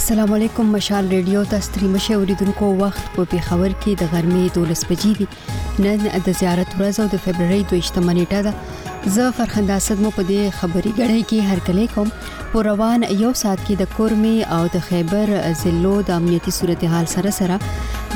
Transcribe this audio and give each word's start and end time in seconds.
السلام 0.00 0.30
علیکم 0.32 0.66
مشال 0.72 1.08
ریډیو 1.12 1.42
تاسو 1.48 1.70
تری 1.72 1.88
مشه 1.94 2.14
اوریدونکو 2.20 2.66
وخت 2.76 3.08
په 3.16 3.24
پیښور 3.32 3.72
کې 3.80 3.96
د 4.02 4.06
غرمې 4.12 4.44
12 4.54 4.88
بجې 4.90 5.12
دی 5.18 5.84
نن 5.86 6.06
د 6.28 6.36
زیارت 6.38 6.76
ورځ 6.78 7.00
او 7.02 7.06
د 7.16 7.20
فبرवरी 7.24 7.58
2 7.74 8.04
منېټه 8.06 8.40
ده 8.46 9.10
زه 9.18 9.26
فرخنده 9.40 9.76
اسد 9.82 10.00
مو 10.06 10.12
په 10.20 10.24
دې 10.30 10.46
خبري 10.60 10.94
غړې 11.00 11.28
کې 11.32 11.50
هرکلی 11.50 11.84
کوم 11.96 12.14
په 12.54 12.64
روان 12.70 13.06
یو 13.24 13.34
سات 13.42 13.66
کې 13.66 13.80
د 13.80 13.92
کورمې 13.98 14.50
او 14.54 14.72
د 14.76 14.84
خیبر 14.90 15.34
ضلعو 15.66 15.94
د 16.12 16.16
امنیتي 16.18 16.56
صورتحال 16.62 17.12
سره 17.18 17.36
سره 17.42 17.60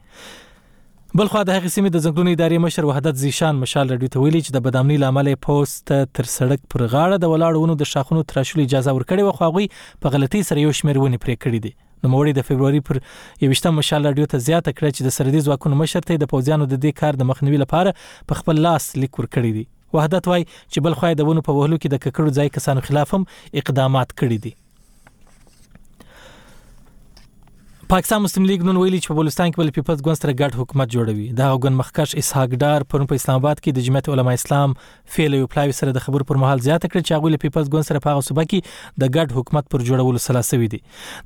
بلخو 1.21 1.41
د 1.49 1.55
هغې 1.56 1.71
سیمې 1.73 1.91
د 1.95 2.00
ځنګلونو 2.05 2.31
ادارې 2.34 2.59
مشر 2.65 2.87
وحدت 2.91 3.17
زیشان 3.23 3.59
مشال 3.62 3.91
رډیو 3.95 4.12
ته 4.12 4.21
ویلي 4.23 4.41
چې 4.45 4.55
د 4.56 4.62
بدامنۍ 4.67 4.97
لامل 5.03 5.28
پوست 5.47 5.91
تر 6.19 6.28
سړک 6.34 6.62
پر 6.75 6.84
غاړه 6.93 7.19
د 7.25 7.33
ولاړونو 7.33 7.77
د 7.83 7.89
شاخونو 7.91 8.23
تراشل 8.31 8.62
اجازه 8.65 8.95
ورکړې 8.95 9.28
و 9.28 9.39
خو 9.39 9.49
هغوی 9.50 9.67
په 10.06 10.12
غلطي 10.15 10.41
سره 10.50 10.65
یو 10.65 10.73
شمېر 10.78 11.03
ونې 11.03 11.21
پرې 11.25 11.43
کړې 11.43 11.59
دي 11.65 12.06
نوموړي 12.06 12.39
د 12.39 12.47
فبروري 12.53 12.81
پر 12.87 13.00
28 13.50 13.77
مشال 13.81 14.09
رادیو 14.11 14.31
ته 14.37 14.41
زیاته 14.47 14.75
کړه 14.78 14.97
چې 14.97 15.09
د 15.11 15.17
سردي 15.19 15.45
ځواکونو 15.50 15.78
مشر 15.83 16.09
ته 16.09 16.19
د 16.25 16.33
پوځیانو 16.33 16.71
د 16.73 16.75
دې 16.84 17.03
کار 17.03 17.21
د 17.25 17.31
مخنیوي 17.33 17.61
لپاره 17.65 17.94
په 18.33 18.41
خپل 18.41 18.62
لاس 18.71 18.89
لیک 19.03 19.23
ورکړی 19.23 19.61
دی 19.61 19.69
وحدت 20.00 20.33
وای 20.33 20.49
چې 20.49 20.89
بلخو 20.89 21.12
د 21.23 21.31
ونو 21.31 21.47
په 21.53 21.61
وهلو 21.61 21.83
کې 21.83 21.94
د 21.94 22.03
ککړو 22.06 22.41
ځای 22.41 22.56
کسانو 22.59 22.89
خلاف 22.91 23.15
هم 23.21 23.31
اقدامات 23.65 24.19
کړي 24.21 24.47
دي 24.49 24.55
پاکستان 27.93 28.23
مسلم 28.25 28.45
لیگ 28.49 28.63
نن 28.67 28.77
ویلي 28.81 28.99
چې 28.99 29.09
په 29.09 29.15
بلوچستان 29.17 29.49
کې 29.51 29.63
بل 29.63 29.71
پیپلز 29.77 30.03
ګوند 30.05 30.19
سره 30.21 30.35
ګډ 30.37 30.55
حکومت 30.61 30.91
جوړوي 30.95 31.25
دا 31.41 31.49
غون 31.65 31.75
مخکښ 31.81 32.21
اسحاق 32.23 32.55
ډار 32.63 32.85
پرون 32.93 33.09
په 33.11 33.21
اسلام 33.23 33.41
آباد 33.41 33.61
کې 33.65 33.77
د 33.81 33.87
جمعیت 33.89 34.09
علما 34.15 34.35
اسلام 34.39 34.77
فعل 35.19 35.37
یو 35.39 35.51
پلاوي 35.57 35.77
سره 35.81 35.95
د 35.99 36.05
خبر 36.07 36.25
پر 36.31 36.41
مهال 36.45 36.63
زیاته 36.69 36.91
کړ 36.93 37.05
چې 37.09 37.17
هغه 37.19 37.33
له 37.37 37.43
پیپلز 37.45 37.69
ګوند 37.77 37.89
سره 37.91 38.05
په 38.09 38.25
صوبه 38.31 38.47
کې 38.55 38.97
د 39.05 39.13
ګډ 39.19 39.39
حکومت 39.43 39.69
پر 39.75 39.85
جوړولو 39.93 40.25
سلاسوي 40.31 40.71
دي 40.77 40.81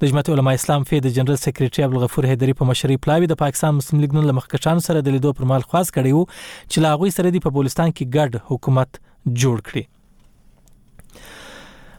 د 0.04 0.12
جمعیت 0.12 0.32
علما 0.38 0.56
اسلام 0.62 0.88
فعل 0.93 1.04
د 1.09 1.16
جنرال 1.22 1.41
سیکریټري 1.47 1.87
عبدالغفور 1.88 2.31
حیدری 2.34 2.59
په 2.62 2.71
مشرۍ 2.72 3.00
پلاوي 3.09 3.33
د 3.34 3.41
پاکستان 3.48 3.78
مسلم 3.83 4.04
لیگ 4.06 4.19
نن 4.22 4.28
له 4.33 4.38
مخکښانو 4.43 4.87
سره 4.88 5.06
د 5.10 5.19
لیدو 5.19 5.37
پر 5.43 5.50
مهال 5.53 5.69
خاص 5.75 5.94
کړي 5.98 6.21
وو 6.21 6.28
چې 6.37 6.88
لاغوي 6.88 7.16
سره 7.21 7.37
د 7.38 7.47
په 7.50 7.59
بلوچستان 7.59 7.97
کې 7.98 8.16
ګډ 8.16 8.56
حکومت 8.56 9.04
جوړ 9.31 9.71
کړي 9.71 9.91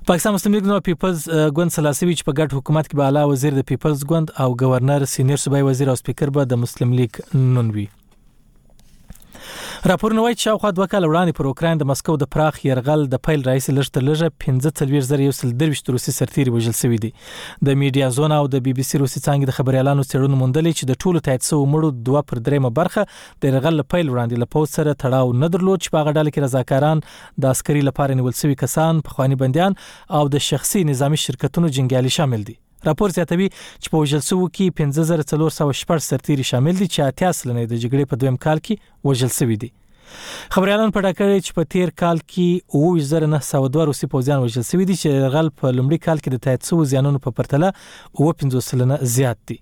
پاکستان 0.07 0.33
مسلم 0.33 0.53
لیگ 0.53 0.65
نو 0.65 0.75
پیپلز 0.87 1.23
ګوند 1.55 1.71
سلاسوي 1.77 2.13
چې 2.17 2.27
په 2.27 2.33
ګډ 2.37 2.55
حکومت 2.57 2.87
کې 2.87 2.95
به 2.97 3.05
اعلی 3.05 3.23
وزیر 3.31 3.53
د 3.55 3.63
پیپلز 3.71 4.03
ګوند 4.11 4.27
او 4.43 4.47
گورنر 4.61 5.05
سینیئر 5.13 5.41
صوبای 5.45 5.61
وزیر 5.69 5.89
او 5.91 5.95
سپیکر 6.01 6.27
به 6.37 6.45
د 6.51 6.61
مسلم 6.65 6.89
لیگ 6.99 7.11
نون 7.55 7.71
وي 7.77 7.85
راپورونه 9.87 10.21
وايي 10.21 10.35
چې 10.35 10.59
خو 10.61 10.69
دوه 10.77 10.85
کال 10.93 11.05
وړاندې 11.09 11.35
پر 11.35 11.47
اوکران 11.49 11.77
د 11.81 11.87
مسکو 11.89 12.13
د 12.23 12.27
پراخ 12.35 12.55
يرغل 12.67 13.03
د 13.11 13.19
پیل 13.27 13.43
رئیس 13.49 13.67
لښته 13.69 14.01
لږه 14.07 15.23
15000 15.25 15.93
روسي 15.95 16.13
سرتیري 16.15 16.53
وژل 16.55 16.75
شوی 16.79 16.97
دي 17.05 17.11
د 17.69 17.77
میډیا 17.83 18.09
زون 18.17 18.35
او 18.39 18.41
د 18.57 18.65
بي 18.65 18.73
بي 18.81 18.87
سي 18.89 19.01
روسي 19.03 19.19
څنګه 19.19 19.51
د 19.51 19.57
خبريالانو 19.59 20.05
څېړنو 20.07 20.41
موندلې 20.41 20.81
چې 20.81 20.83
د 20.91 20.99
ټولو 21.03 21.23
تایید 21.29 21.47
شوی 21.51 21.69
مړو 21.75 22.03
دوه 22.11 22.25
پر 22.33 22.43
درېمه 22.49 22.73
برخه 22.81 23.39
د 23.45 23.53
يرغل 23.53 23.87
پیل 23.95 24.11
وړاندې 24.11 24.45
له 24.45 24.51
پوه 24.57 24.73
سره 24.75 24.91
تړاو 25.03 25.41
نه 25.45 25.51
درلود 25.57 25.79
چې 25.83 25.95
په 25.97 26.05
غډاله 26.09 26.29
کې 26.33 26.45
رضاکاران 26.49 27.05
د 27.45 27.55
عسکري 27.55 27.87
لپاره 27.91 28.19
نیول 28.21 28.37
شوی 28.43 28.59
کسان 28.67 29.03
په 29.07 29.17
خواني 29.17 29.41
بنديان 29.45 29.81
او 30.21 30.25
د 30.37 30.45
شخصي 30.51 30.87
نظامی 30.95 31.25
شرکتونو 31.27 31.75
جنګیالي 31.79 32.17
شامل 32.21 32.49
دي 32.51 32.59
راپور 32.85 33.09
زیاتوي 33.13 33.47
چې 33.49 33.89
په 33.91 34.01
وژل 34.03 34.21
شوو 34.27 34.47
کې 34.57 34.77
15414 34.81 36.05
سرتیري 36.11 36.45
شامل 36.51 36.77
دي 36.81 36.87
چې 36.87 37.07
اتیا 37.11 37.31
سلنه 37.39 37.59
د 37.71 37.75
جګړې 37.83 38.09
په 38.13 38.21
دویم 38.23 38.37
کال 38.47 38.61
کې 38.69 39.11
وژل 39.11 39.33
شوي 39.39 39.57
دي 39.65 39.69
خبريالان 40.55 40.91
په 40.97 41.05
ډاکړې 41.05 41.39
چې 41.45 41.57
په 41.57 41.71
تیر 41.73 41.93
کال 42.03 42.21
کې 42.33 42.79
19902 43.01 43.87
روسي 43.91 44.11
پوځیان 44.15 44.43
وژل 44.45 44.67
شوي 44.71 44.89
دي 44.91 44.99
چې 45.03 45.31
غل 45.37 45.49
په 45.61 45.73
لومړي 45.77 46.05
کال 46.09 46.23
کې 46.25 46.33
د 46.35 46.43
تایید 46.47 46.69
شوو 46.71 46.89
زیانونو 46.95 47.23
په 47.29 47.35
پرتله 47.41 47.73
15 48.23 48.63
سلنه 48.71 49.01
زیات 49.17 49.41
دي 49.51 49.59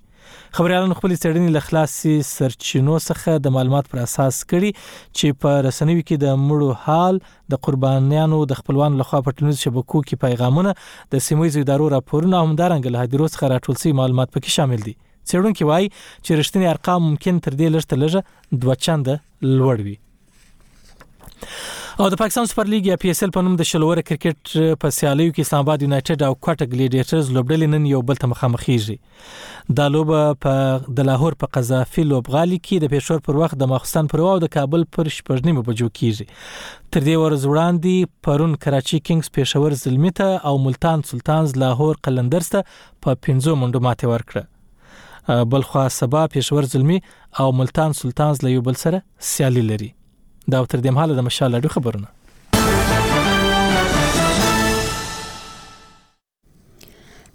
خبريالانو 0.57 0.95
خپل 0.99 1.13
څېړنې 1.23 1.49
له 1.55 1.61
خلاصې 1.65 2.13
سرچینو 2.29 2.95
څخه 3.07 3.41
د 3.47 3.55
معلومات 3.57 3.89
پر 3.93 4.01
اساس 4.05 4.39
کړي 4.51 4.71
چې 4.79 5.39
په 5.45 5.59
رسنوي 5.67 6.01
کې 6.01 6.21
د 6.23 6.43
مړو 6.45 6.69
حال 6.85 7.19
د 7.53 7.61
قربانیانو 7.67 8.41
د 8.53 8.59
خپلوان 8.61 8.97
لخوا 9.03 9.21
په 9.27 9.37
ټولنیزو 9.39 9.63
شبکو 9.67 10.01
کې 10.07 10.23
پیغامونه 10.25 10.75
د 11.15 11.25
سیموي 11.29 11.53
ادارو 11.63 11.89
راپورونه 11.95 12.43
همدارنګ 12.47 12.95
له 12.95 13.05
هدیرو 13.07 13.31
څخه 13.33 13.53
راټول 13.55 13.81
شوی 13.83 13.97
معلومات 14.01 14.35
پکې 14.37 14.57
شامل 14.61 14.85
دي 14.87 14.95
څېړونکو 14.97 15.71
وایي 15.71 15.87
چې 15.93 16.43
رښتینی 16.43 16.71
ارقام 16.75 17.05
ممکن 17.09 17.43
تر 17.47 17.59
دې 17.61 17.77
لږ 17.77 17.93
ته 17.93 18.03
لږ 18.03 18.61
دوه 18.65 18.81
چنده 18.87 19.15
لوړ 19.53 19.87
وي 19.87 19.95
او 21.99 22.05
د 22.11 22.17
پاکستان 22.19 22.45
سپر 22.51 22.65
لیګ 22.71 22.85
یا 22.87 22.95
پی 23.01 23.09
اس 23.11 23.21
ال 23.25 23.29
په 23.35 23.41
نوم 23.47 23.53
د 23.59 23.65
شلوور 23.67 23.99
کرکټ 24.07 24.49
په 24.79 24.89
سیالیو 24.95 25.29
کې 25.29 25.45
اسلام 25.45 25.61
آباد 25.63 25.83
یونایټډ 25.85 26.25
او 26.29 26.33
کوټه 26.47 26.65
ګلیډیټرز 26.73 27.29
لوبډل 27.35 27.63
نن 27.73 27.85
یو 27.91 28.01
بل 28.09 28.19
ته 28.23 28.29
مخامخېږي 28.31 29.77
دا 29.77 29.85
لوب 29.93 30.11
په 30.47 30.91
د 30.99 31.07
لاهور 31.11 31.37
په 31.45 31.51
قزافي 31.59 32.05
لوبغالي 32.09 32.59
کې 32.65 32.83
د 32.85 32.91
پېښور 32.95 33.23
پر 33.29 33.39
وخت 33.43 33.57
د 33.63 33.71
ماخستن 33.75 34.11
پر 34.15 34.25
او 34.33 34.35
د 34.47 34.51
کابل 34.57 34.83
پر 34.97 35.11
شپږنیمه 35.21 35.63
بجو 35.71 35.89
کیږي 35.89 36.29
تر 36.43 37.09
دې 37.09 37.25
ورځ 37.25 37.49
وړاندې 37.53 38.21
پرون 38.29 38.59
کراچي 38.69 39.01
کینګز 39.09 39.31
پېښور 39.41 39.79
زلمی 39.87 40.13
ته 40.21 40.37
او 40.51 40.55
ملتان 40.67 41.07
سلطانز 41.15 41.57
لاهور 41.65 42.03
قلندرز 42.09 42.51
ته 42.59 42.65
په 42.73 43.25
15 43.33 43.57
منډو 43.65 43.91
ماته 43.91 44.13
ورکړه 44.15 45.45
بلخوا 45.55 45.87
سبا 46.05 46.27
پېښور 46.39 46.71
زلمی 46.77 47.01
او 47.45 47.51
ملتان 47.63 47.97
سلطانز 48.05 48.45
له 48.49 48.57
یو 48.57 48.69
بل 48.73 48.83
سره 48.89 49.03
سیالي 49.35 49.69
لري 49.75 49.95
دا 50.53 50.57
تر 50.71 50.77
دې 50.85 50.89
مهاله 50.95 51.13
د 51.15 51.19
مشال 51.27 51.51
اډو 51.57 51.69
خبرونه 51.75 52.07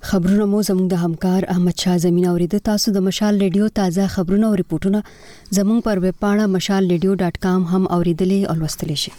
خبرونه 0.08 0.44
مو 0.52 0.58
زموږ 0.68 0.86
د 0.92 1.02
همکار 1.04 1.42
احمد 1.54 1.76
شاه 1.86 1.96
زمين 2.04 2.26
اوریده 2.32 2.58
تاسو 2.68 2.86
د 2.98 3.04
مشال 3.08 3.34
ریډیو 3.46 3.68
تازه 3.78 4.04
خبرونه 4.14 4.46
او 4.50 4.54
ریپورتونه 4.60 5.00
زموږ 5.56 5.78
پر 5.88 5.96
ویب 6.06 6.16
پاڼه 6.22 6.44
mashalradio.com 6.54 7.60
هم 7.72 7.82
اوریدلی 7.98 8.38
او 8.52 8.56
لوستلی 8.62 8.96
شئ 9.06 9.12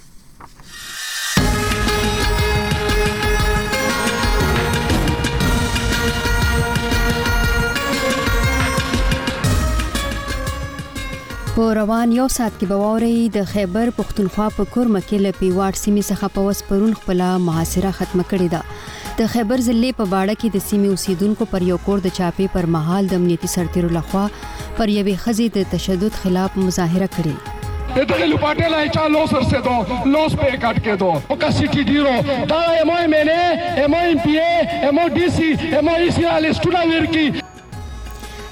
په 11.55 11.63
روان 11.75 12.11
یو 12.15 12.25
ساعت 12.33 12.53
کې 12.57 12.67
به 12.67 12.81
ووري 12.81 13.15
د 13.37 13.47
خیبر 13.53 13.89
پښتونخوا 13.95 14.43
په 14.59 14.65
کورم 14.75 14.93
کې 14.99 15.23
له 15.23 15.31
پیواړ 15.39 15.79
سیمې 15.79 16.03
څخه 16.09 16.27
په 16.35 16.45
وس 16.45 16.59
پرون 16.67 16.93
خپل 16.99 17.23
محاصره 17.47 17.91
ختم 17.97 18.21
کړې 18.21 18.47
ده 18.53 19.15
د 19.17 19.29
خیبر 19.33 19.63
ضلع 19.65 19.89
په 19.97 20.05
باړه 20.13 20.37
کې 20.43 20.53
د 20.53 20.63
سیمې 20.67 20.93
اوسیدونکو 20.93 21.47
پر 21.55 21.65
یو 21.71 21.79
کور 21.89 22.05
د 22.07 22.15
چاپی 22.19 22.47
پر 22.55 22.69
محل 22.77 23.11
د 23.13 23.21
امنیتي 23.23 23.51
سرتیرو 23.55 23.91
لخوا 23.97 24.23
پر 24.45 24.93
یوې 24.93 25.25
خزي 25.25 25.49
د 25.57 25.67
تشدد 25.75 26.21
خلاف 26.23 26.57
مظاهره 26.61 27.11
کړې 27.19 28.01
इधर 28.05 28.27
लुपाटे 28.31 28.67
लाई 28.75 28.91
चाह 28.99 29.07
लोसर 29.17 29.47
से 29.53 29.59
दो 29.69 29.77
लोस 30.15 30.37
पे 30.45 30.51
काट 30.65 30.83
के 30.87 30.93
दो 31.05 31.09
ओका 31.37 31.49
सिटी 31.59 31.83
डीरो 31.91 32.13
दा 32.55 32.59
ammo 32.87 32.99
MNA 33.11 33.85
ammo 33.89 34.01
MPa 34.15 34.47
ammo 34.93 35.07
DC 35.19 35.51
ammo 35.83 35.97
ECL 36.09 36.53
student 36.61 37.11
की 37.17 37.40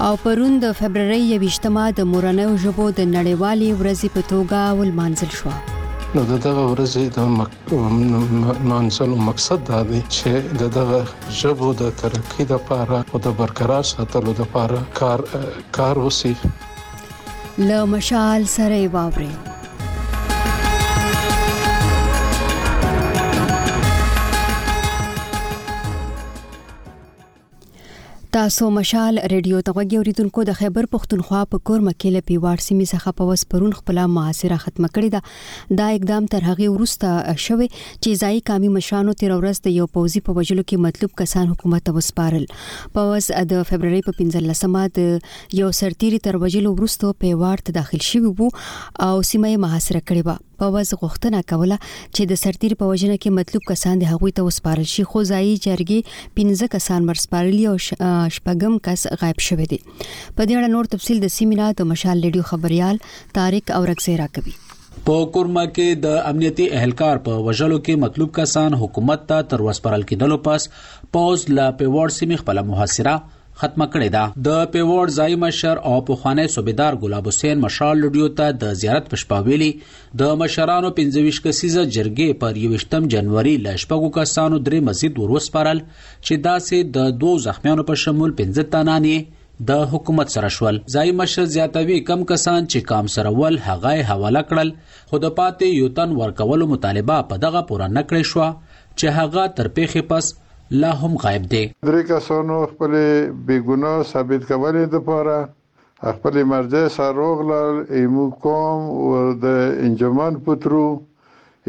او 0.07 0.17
پرون 0.27 0.59
د 0.63 0.73
فبرवरी 0.83 1.23
28 1.45 1.93
د 2.03 2.11
مورنیو 2.17 2.57
ژبو 2.65 2.91
د 3.01 3.09
نړیوالې 3.17 3.81
ورځې 3.81 4.15
په 4.19 4.31
توګه 4.35 4.79
ولمانځل 4.81 5.37
شو 5.39 5.59
نو 6.15 6.21
د 6.31 6.35
دغه 6.47 6.63
ورځې 6.73 7.05
د 7.17 7.19
مانځلو 8.71 9.17
مقصد 9.29 9.59
دا 9.73 9.81
دی 9.91 10.01
چې 10.17 10.33
د 10.61 10.71
دغه 10.79 10.99
ژبو 11.41 11.69
د 11.81 11.83
ترقۍ 12.01 12.45
لپاره 12.55 12.99
او 13.11 13.17
د 13.27 13.29
برقرار 13.41 13.85
ساتلو 13.95 14.33
لپاره 14.43 14.79
کار 15.01 15.21
کار 15.79 15.95
وسی 16.07 16.35
له 17.67 17.79
مشال 17.95 18.41
سره 18.57 18.79
واوري 18.97 19.31
تاسو 28.37 28.67
مشال 28.77 29.19
ریډیو 29.33 29.61
ته 29.67 29.73
غوږی 29.77 29.97
اوریدونکو 29.99 30.43
د 30.47 30.57
خیبر 30.57 30.87
پښتونخوا 30.95 31.39
په 31.53 31.61
کورم 31.69 31.87
کې 31.93 32.11
له 32.17 32.25
پیوار 32.31 32.63
سیمې 32.65 32.89
څخه 32.91 33.13
په 33.21 33.29
وس 33.29 33.45
پرون 33.53 33.73
خپل 33.77 34.01
معاصره 34.17 34.59
ختمه 34.65 34.91
کړې 34.99 35.15
ده 35.15 35.79
دا 35.81 35.87
اقدام 35.99 36.27
تر 36.35 36.45
هغه 36.49 36.67
وروسته 36.75 37.13
شوه 37.45 37.69
چې 37.69 38.21
ځای 38.23 38.43
کمی 38.51 38.69
مشرانو 38.75 39.15
تیر 39.23 39.35
ورځ 39.37 39.65
د 39.69 39.75
یو 39.79 39.87
پوزي 39.95 40.23
په 40.27 40.39
وجلو 40.41 40.65
کې 40.65 40.85
مطلوب 40.89 41.15
کسان 41.23 41.49
حکومت 41.55 41.87
ته 41.89 41.97
وسپارل 42.01 42.45
په 42.99 43.07
وس 43.15 43.31
د 43.55 43.63
فبرवरी 43.71 44.03
په 44.11 44.19
15مه 44.19 44.91
د 44.99 45.57
یو 45.63 45.73
سرتيري 45.81 46.21
تر 46.29 46.39
وجلو 46.45 46.75
وروسته 46.77 47.15
پیوار 47.25 47.65
ته 47.71 47.77
داخل 47.79 48.05
شوی 48.11 48.35
وو 48.35 48.51
او 48.51 49.15
سیمه 49.31 49.55
یې 49.55 49.65
محاصره 49.65 50.05
کړې 50.11 50.29
و 50.29 50.56
په 50.61 50.73
وز 50.77 50.91
غوښتنه 51.03 51.41
کوله 51.53 51.77
چې 52.15 52.23
د 52.33 52.41
سرتیر 52.43 52.73
په 52.83 52.91
وجنه 52.93 53.17
کې 53.23 53.37
مطلوب 53.39 53.65
کسان 53.71 54.01
د 54.03 54.13
هغوی 54.13 54.33
ته 54.39 54.47
وسپارل 54.49 54.89
شي 54.95 55.05
خو 55.13 55.25
ځایي 55.31 55.55
جرګي 55.67 56.01
15 56.41 56.73
کسان 56.77 57.09
مرسپارلی 57.11 57.65
او 57.73 57.77
شپږم 58.37 58.79
کس 58.89 59.07
غایب 59.23 59.43
شوه 59.49 59.69
دي 59.73 59.81
په 59.89 60.49
دې 60.49 60.51
اړه 60.51 60.73
نور 60.77 60.91
تفصيل 60.97 61.23
د 61.25 61.35
سیمینا 61.39 61.69
د 61.81 61.91
مشال 61.93 62.23
لیډیو 62.25 62.49
خبريال 62.53 63.03
طارق 63.41 63.75
اورکسه 63.81 64.17
راکوي 64.25 64.57
په 65.09 65.17
کورما 65.35 65.63
کې 65.71 66.05
د 66.05 66.19
امنیتي 66.35 66.67
اهلکار 66.81 67.23
په 67.29 67.43
وژلو 67.49 67.79
کې 67.79 68.05
مطلوب 68.07 68.33
کسان 68.43 68.79
حکومت 68.85 69.27
ته 69.33 69.49
تر 69.55 69.65
وسپارل 69.71 70.07
کېدل 70.13 70.45
پس 70.51 71.11
پوز 71.19 71.49
لا 71.61 71.69
پیور 71.83 72.15
سیمه 72.21 72.41
خپل 72.45 72.63
محاصره 72.71 73.17
ختمه 73.61 73.85
کړې 73.93 74.11
ده 74.15 74.47
د 74.47 74.67
پیوړ 74.73 75.13
ځای 75.19 75.37
مشر 75.45 75.79
او 75.91 75.93
پوخانه 76.09 76.43
صوبیدار 76.55 76.97
ګلاب 77.05 77.29
حسین 77.31 77.63
مشال 77.67 78.03
لډیو 78.05 78.27
ته 78.41 78.57
د 78.65 78.75
زیارت 78.81 79.07
پښپاویلي 79.13 79.69
د 80.25 80.35
مشرانو 80.43 80.91
25 80.99 81.39
کسیزه 81.47 81.85
جرګې 81.95 82.43
پر 82.45 82.59
28 82.67 83.09
جنوري 83.17 83.55
لښپګو 83.69 84.11
کسانو 84.19 84.61
درې 84.67 84.83
مزید 84.91 85.23
وروسپارل 85.25 85.81
چې 86.27 86.43
داسې 86.51 86.93
د 87.01 87.17
دوو 87.25 87.41
زخمیانو 87.49 87.87
په 87.95 88.01
شمول 88.07 88.37
15 88.45 88.69
تنانی 88.77 89.17
د 89.71 89.85
حکومت 89.97 90.35
سره 90.39 90.53
شول 90.61 90.83
ځای 90.97 91.17
مشر 91.23 91.49
زیاتوي 91.59 91.99
کم 92.11 92.29
کسان 92.33 92.65
چې 92.73 92.89
کام 92.91 93.11
سره 93.17 93.35
ول 93.41 93.61
هغه 93.69 93.97
حواله 94.11 94.45
کړل 94.51 94.75
خو 95.11 95.23
د 95.27 95.35
پاتې 95.41 95.81
یوتن 95.85 96.15
ورکولو 96.25 96.71
مطالبه 96.75 97.19
په 97.33 97.43
دغه 97.47 97.65
پوره 97.73 97.91
نکړې 98.01 98.33
شو 98.33 98.91
چې 98.99 99.23
هغه 99.23 99.53
تر 99.61 99.73
پیخي 99.81 100.05
پس 100.13 100.35
لا 100.71 100.91
هم 100.95 101.17
غایب 101.25 101.43
دي 101.53 101.65
درې 101.89 102.03
کسانو 102.11 102.55
خپل 102.71 102.93
بیګنا 103.51 103.91
ثابت 104.13 104.43
کولې 104.51 104.85
د 104.95 105.05
پاره 105.09 105.41
خپل 106.17 106.37
مرجع 106.53 106.81
سروغ 106.97 107.39
لال 107.51 107.77
ایمو 107.99 108.25
کوم 108.47 108.81
او 108.95 109.21
د 109.45 109.61
انجمان 109.89 110.33
پترو 110.49 110.83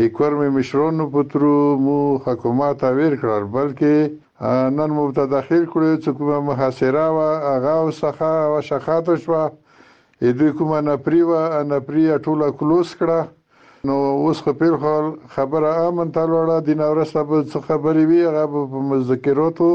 اکور 0.06 0.32
می 0.40 0.50
مشرونو 0.58 1.06
پترو 1.18 1.54
مو 1.84 2.00
حکومت 2.26 2.78
اویر 2.92 3.14
کړل 3.22 3.44
بلکې 3.60 4.66
نن 4.80 4.90
مو 4.98 5.06
ته 5.20 5.24
داخل 5.38 5.64
کړو 5.76 5.90
چې 6.04 6.10
کومه 6.18 6.40
محاصره 6.52 7.06
وا 7.20 7.30
هغه 7.52 7.74
وسخه 7.90 8.32
او 8.50 8.60
شخات 8.72 9.06
شو 9.24 9.40
اې 10.24 10.30
دوی 10.42 10.52
کومه 10.60 10.82
نه 10.90 10.96
پریوا 11.10 11.44
نه 11.72 11.78
پریا 11.92 12.16
ټوله 12.30 12.50
کلوس 12.62 12.90
کړه 13.02 13.20
نو 13.86 13.94
اوس 14.12 14.38
خو 14.44 14.54
پیر 14.60 14.76
خو 14.82 14.94
خبره 15.36 15.72
امن 15.88 16.12
ته 16.16 16.22
لوړه 16.30 16.56
د 16.70 16.78
نورسته 16.82 17.24
به 17.30 17.42
څه 17.52 17.60
خبرې 17.68 18.06
وي 18.10 18.22
هغه 18.30 18.66
په 18.74 18.82
مذکراتو 18.92 19.68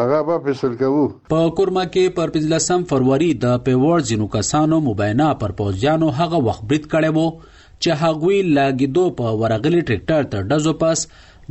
هغه 0.00 0.18
به 0.28 0.38
فیصل 0.46 0.74
کوو 0.82 1.06
په 1.32 1.42
کورما 1.60 1.84
کې 1.86 2.14
پر 2.18 2.34
15 2.36 2.84
فروری 2.92 3.30
د 3.46 3.58
پیور 3.68 4.04
جنو 4.10 4.26
کسانو 4.36 4.80
مبینه 4.90 5.30
پر 5.42 5.54
پوجانو 5.60 6.10
هغه 6.20 6.42
وخت 6.48 6.64
برید 6.72 6.86
کړي 6.94 7.18
وو 7.18 7.26
چې 7.42 8.00
هغوی 8.04 8.40
لاګیدو 8.58 9.06
په 9.20 9.34
ورغلي 9.44 9.82
ټریکټر 9.92 10.28
ته 10.34 10.46
ډزو 10.52 10.74
پاس 10.86 11.04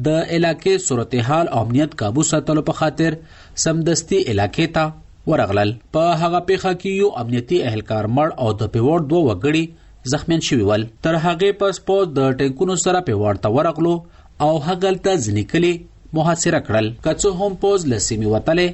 د 0.09 0.17
علاقې 0.21 0.87
صورتحال 0.89 1.51
امنیت 1.61 1.97
काबू 2.03 2.27
ساتلو 2.33 2.65
په 2.71 2.77
خاطر 2.81 3.17
سمدستي 3.65 4.21
علاقې 4.23 4.77
ته 4.79 5.31
ورغلل 5.33 5.75
په 5.95 6.17
هغه 6.25 6.45
پیخه 6.51 6.73
کې 6.73 6.99
یو 7.03 7.11
امنیتي 7.23 7.63
اهلکار 7.71 8.11
مړ 8.19 8.43
او 8.45 8.57
د 8.63 8.73
پیور 8.77 9.09
دوه 9.11 9.25
وګړي 9.27 9.90
زخمیان 10.09 10.39
شوی 10.41 10.61
ول 10.67 10.83
تر 11.05 11.15
هغه 11.25 11.51
پس 11.59 11.79
پوز 11.87 12.07
د 12.19 12.37
ټینکونو 12.39 12.75
سره 12.85 12.99
په 13.09 13.13
ورته 13.23 13.49
ورغلو 13.55 13.91
او 14.45 14.51
هغلته 14.67 15.11
ځنیکلي 15.25 15.73
محاصره 16.19 16.59
کړل 16.69 16.87
کڅو 17.07 17.29
هم 17.41 17.53
پوز 17.65 17.79
لسیمه 17.91 18.27
وتله 18.33 18.67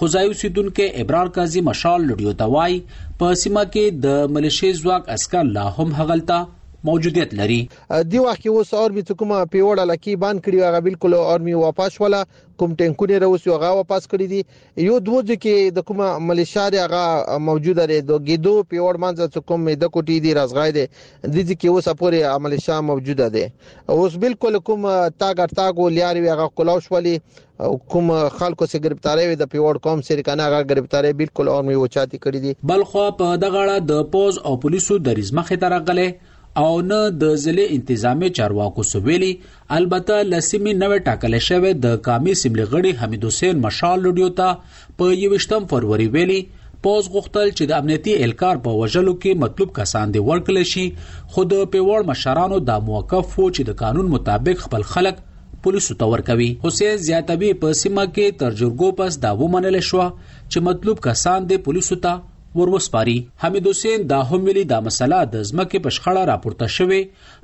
خزایو 0.00 0.32
سیدونکو 0.42 0.84
ابرار 1.04 1.26
قاضي 1.36 1.60
مشال 1.68 2.00
لډیو 2.10 2.32
توای 2.42 2.72
په 3.20 3.26
سیمه 3.44 3.64
کې 3.72 3.84
د 4.08 4.34
ملیشي 4.38 4.70
ځواک 4.80 5.02
اسکر 5.16 5.44
لا 5.58 5.66
هم 5.78 5.88
هغلته 6.00 6.38
موجودیت 6.84 7.34
لري 7.34 7.66
دی 8.12 8.18
وخت 8.18 8.46
اوس 8.52 8.72
اوربیت 8.74 9.10
کومه 9.20 9.36
پیوړه 9.50 9.84
لکی 9.90 10.14
بان 10.22 10.38
کړی 10.46 10.70
هغه 10.70 10.80
بالکل 10.86 11.14
اورمي 11.18 11.52
واپس 11.58 11.98
ولا 12.04 12.22
کوم 12.62 12.72
ټینکونه 12.80 13.20
روس 13.24 13.46
یو 13.46 13.58
غا 13.64 13.68
واپس 13.80 14.08
کړی 14.14 14.32
دي 14.32 14.40
یو 14.86 14.96
دوځ 15.08 15.36
کې 15.44 15.76
د 15.76 15.84
کومه 15.90 16.08
ملیشاري 16.30 16.80
هغه 16.84 17.36
موجوده 17.50 17.84
لري 17.90 18.00
دوه 18.08 18.24
ګیدو 18.30 18.54
پیوړ 18.72 18.98
مانځه 19.04 19.44
کوم 19.52 19.70
د 19.84 19.92
کوټی 19.98 20.18
دی 20.26 20.34
رازغای 20.40 20.74
دی 20.78 20.84
د 20.96 21.36
دې 21.36 21.60
کې 21.60 21.76
اوس 21.76 21.88
پورې 22.02 22.34
عمل 22.40 22.58
شام 22.66 22.90
موجوده 22.92 23.30
ده 23.36 24.00
اوس 24.00 24.18
بالکل 24.26 24.60
کوم 24.70 24.88
تاګر 24.90 25.56
تاګو 25.60 25.88
لیاري 26.00 26.26
هغه 26.28 26.50
کلاو 26.62 26.84
شولې 26.88 27.40
حکوم 27.70 28.10
خلکو 28.40 28.66
سره 28.72 28.82
گرفتاری 28.88 29.26
وي 29.30 29.40
د 29.44 29.52
پیوړ 29.54 29.82
قوم 29.88 30.04
سره 30.10 30.26
کنه 30.30 30.50
هغه 30.50 30.68
گرفتاری 30.74 31.14
بالکل 31.22 31.54
اور 31.56 31.68
می 31.70 31.78
وچاتی 31.86 32.22
کړی 32.26 32.44
دي 32.46 32.72
بلخو 32.74 33.08
په 33.24 33.40
دغه 33.46 33.64
اړه 33.64 33.90
د 33.94 34.08
پوز 34.16 34.42
او 34.52 34.58
پولیسو 34.68 35.00
د 35.10 35.18
رزمخه 35.22 35.60
ترغله 35.68 36.30
او 36.60 36.80
نه 36.86 36.96
د 37.20 37.34
ضلع 37.42 37.62
انتظامی 37.74 38.28
چارواکو 38.38 38.82
سویلي 38.92 39.28
البته 39.76 40.16
لسمی 40.32 40.72
نوې 40.82 40.98
ټاکلې 41.06 41.40
شوې 41.48 41.70
د 41.84 42.00
کامی 42.08 42.32
سیملي 42.40 42.64
غړي 42.72 42.92
حمید 43.02 43.22
حسین 43.28 43.62
مشال 43.66 43.98
لډیو 44.06 44.28
ته 44.40 44.80
په 44.98 45.14
28 45.28 45.68
فروری 45.70 46.08
ویلي 46.16 46.40
پوز 46.86 47.08
غوښتل 47.14 47.52
چې 47.58 47.64
د 47.70 47.80
امنیتي 47.80 48.16
الکار 48.26 48.60
په 48.66 48.76
وژلو 48.80 49.14
کې 49.22 49.40
مطلوب 49.44 49.72
کسان 49.80 50.12
دی 50.18 50.22
ورکل 50.28 50.60
شي 50.72 50.84
خو 51.32 51.46
د 51.54 51.62
پیوړ 51.72 52.06
مشرانو 52.12 52.58
د 52.72 52.82
موقف 52.90 53.38
وو 53.38 53.46
چې 53.52 53.68
د 53.70 53.78
قانون 53.84 54.10
مطابق 54.16 54.64
خپل 54.66 54.84
خلک 54.92 55.22
پولیسو 55.68 55.98
ته 56.02 56.10
ورکوي 56.16 56.50
حسین 56.66 56.96
زیاتبی 57.08 57.52
په 57.64 57.80
سیمه 57.84 58.04
کې 58.12 58.40
تر 58.44 58.60
جرګو 58.62 58.94
پس 59.00 59.18
دا 59.24 59.32
ومنل 59.44 59.80
شو 59.92 60.02
چې 60.02 60.68
مطلوب 60.70 61.02
کسان 61.08 61.48
دی 61.54 61.58
پولیسو 61.68 61.98
ته 62.08 62.20
وروسپاري 62.54 63.16
حمید 63.42 63.66
حسین 63.68 64.02
دا 64.10 64.18
هم 64.30 64.40
ویلي 64.48 64.62
دا 64.72 64.78
مسله 64.86 65.20
د 65.34 65.44
ځمکې 65.50 65.84
په 65.86 65.92
شخړه 65.96 66.24
راپورته 66.30 66.68
شوې 66.74 66.98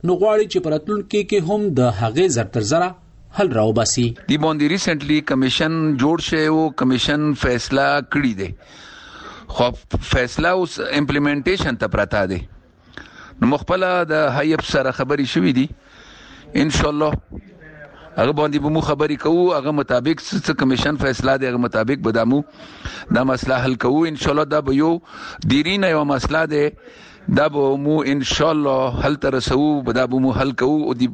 نو 0.08 0.16
غواړي 0.22 0.48
چې 0.52 0.66
پرتلونکو 0.66 1.22
کې 1.30 1.46
هم 1.50 1.64
د 1.80 1.94
هغې 2.00 2.34
زر 2.36 2.50
تر 2.56 2.66
زره 2.72 2.90
حل 3.38 3.54
راوباسي 3.60 4.04
دی 4.04 4.38
باندې 4.44 4.72
ریسنټلی 4.74 5.18
کمیشن 5.32 5.80
جوړ 6.04 6.26
شوی 6.28 6.44
او 6.58 6.68
کمیشن 6.82 7.24
فیصله 7.46 7.88
کړی 8.10 8.38
دی 8.42 8.48
خو 9.56 9.70
فیصله 10.14 10.54
اوس 10.54 10.78
امپلیمنټیشن 11.00 11.82
ته 11.84 11.94
پراته 11.96 12.24
دی 12.34 12.40
نو 13.40 13.52
مخبله 13.56 13.94
د 14.14 14.26
هیئب 14.38 14.66
سره 14.74 14.96
خبري 15.02 15.28
شوې 15.36 15.62
دي 15.62 16.64
ان 16.64 16.76
شاء 16.80 16.90
الله 16.94 17.56
هغه 18.18 18.32
باندې 18.38 18.60
به 18.62 18.70
مو 18.76 18.80
خبري 18.86 19.16
کوو 19.24 19.42
هغه 19.56 19.72
مطابق 19.80 20.22
څه 20.28 20.54
کمیشن 20.62 20.96
فیصله 21.02 21.34
دی 21.42 21.48
هغه 21.50 21.60
مطابق 21.64 22.00
به 22.06 22.14
دمو 22.16 22.38
دا 23.18 23.22
مسله 23.32 23.58
حل 23.64 23.76
کوو 23.84 24.00
ان 24.12 24.16
شاء 24.22 24.32
الله 24.32 24.46
دا 24.54 24.60
به 24.70 24.78
یو 24.78 24.90
دیرین 25.52 25.84
یو 25.90 26.00
مسله 26.12 26.42
دی 26.54 26.64
دا 27.40 27.46
به 27.56 27.68
مو 27.84 27.98
ان 28.14 28.24
شاء 28.32 28.48
الله 28.56 29.04
حل 29.06 29.18
تر 29.26 29.38
سو 29.50 29.60
دا 30.00 30.06
به 30.14 30.22
مو 30.26 30.32
حل 30.42 30.50
کو 30.64 30.70
او 30.86 30.94
دی 31.02 31.08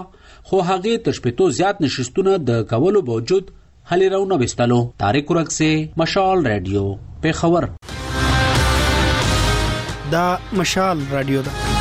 خو 0.52 0.62
هغه 0.72 0.96
تر 1.08 1.20
شپږو 1.20 1.50
زیات 1.60 1.84
نشستونه 1.88 2.38
د 2.52 2.62
کولو 2.74 3.02
باوجود 3.12 3.52
هلي 3.94 4.12
راونه 4.18 4.40
وستلو 4.46 4.82
تاریخ 5.06 5.32
ورکسه 5.36 5.72
مشال 6.04 6.46
رادیو 6.52 6.86
په 7.26 7.40
خبر 7.42 7.72
دا 10.18 10.28
مشال 10.64 11.04
رادیو 11.16 11.46
ده 11.50 11.77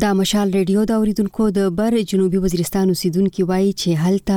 د 0.00 0.04
مشال 0.20 0.48
ریډیو 0.58 0.80
د 0.86 0.92
اوریدونکو 0.98 1.44
د 1.58 1.58
بر 1.78 1.92
جنوبي 2.10 2.38
وزیرستان 2.44 2.86
اوسیدونکو 2.90 3.42
وایي 3.50 3.72
چې 3.80 3.90
هلته 4.04 4.36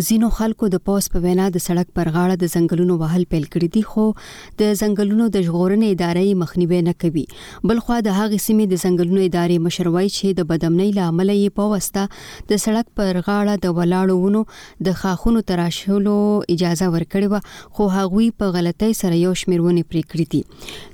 زینو 0.00 0.28
خلکو 0.34 0.66
د 0.72 0.80
پوس 0.84 1.06
په 1.14 1.20
وینا 1.22 1.46
د 1.54 1.60
سړک 1.64 1.88
پر 1.96 2.08
غاړه 2.12 2.36
د 2.42 2.50
زنګلونو 2.52 2.94
وهل 3.00 3.24
پیل 3.32 3.42
کړی 3.54 3.66
دي 3.72 3.80
خو 3.88 4.04
د 4.60 4.70
زنګلونو 4.82 5.24
د 5.32 5.42
ژغورنې 5.48 5.90
ادارې 5.96 6.38
مخنیوي 6.42 6.78
نه 6.86 6.94
کوي 7.02 7.24
بلخو 7.70 7.98
د 8.06 8.14
هغې 8.18 8.38
سیمې 8.44 8.66
د 8.72 8.80
زنګلونو 8.84 9.20
ادارې 9.26 9.58
مشروي 9.64 10.04
چې 10.14 10.38
د 10.38 10.48
بدمنۍ 10.52 10.94
لامل 11.00 11.32
یې 11.32 11.58
په 11.58 11.66
وسته 11.72 12.48
د 12.52 12.62
سړک 12.64 12.86
پر 13.00 13.10
غاړه 13.10 13.58
د 13.66 13.74
ولاړو 13.80 14.16
ونو 14.22 14.42
د 14.88 14.96
خاخونو 15.02 15.42
تراشلو 15.50 16.16
اجازه 16.56 16.88
ورکړې 16.92 17.28
و 17.36 17.76
خو 17.78 17.90
هغوی 17.98 18.30
په 18.44 18.56
غلطۍ 18.56 18.98
سره 19.02 19.20
یو 19.24 19.34
شمیرونه 19.42 19.86
پرې 19.92 20.12
کړې 20.14 20.26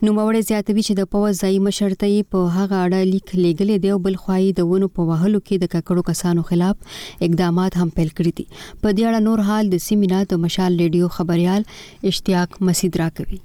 دي 0.02 0.08
نو 0.08 0.16
موري 0.18 0.42
زیاتوي 0.50 0.86
چې 0.88 1.00
د 1.02 1.08
پوس 1.14 1.42
ځای 1.46 1.62
مشرتۍ 1.68 2.18
په 2.34 2.44
هغه 2.58 2.82
اړه 2.82 3.14
لیک 3.14 3.32
لګلې 3.38 3.86
دی 3.86 3.94
بل 4.10 4.18
خوای 4.26 4.50
د 4.60 4.68
ونو 4.74 4.92
په 5.00 5.08
وهلو 5.12 5.44
کې 5.44 5.64
د 5.64 5.72
ککړو 5.72 6.08
کسانو 6.12 6.46
خلاف 6.52 7.00
اقدامات 7.30 7.80
هم 7.82 7.96
پیل 8.02 8.14
کړی 8.16 8.38
دي 8.42 8.86
په 8.88 8.94
دې 8.98 9.04
اړه 9.08 9.20
نور 9.28 9.40
حال 9.48 9.64
د 9.70 9.76
سیمینار 9.88 10.24
د 10.28 10.34
مشال 10.44 10.72
ریډیو 10.82 11.06
خبريال 11.16 11.62
اشتیاق 12.10 12.50
مسید 12.66 12.92
راکوي 13.00 13.38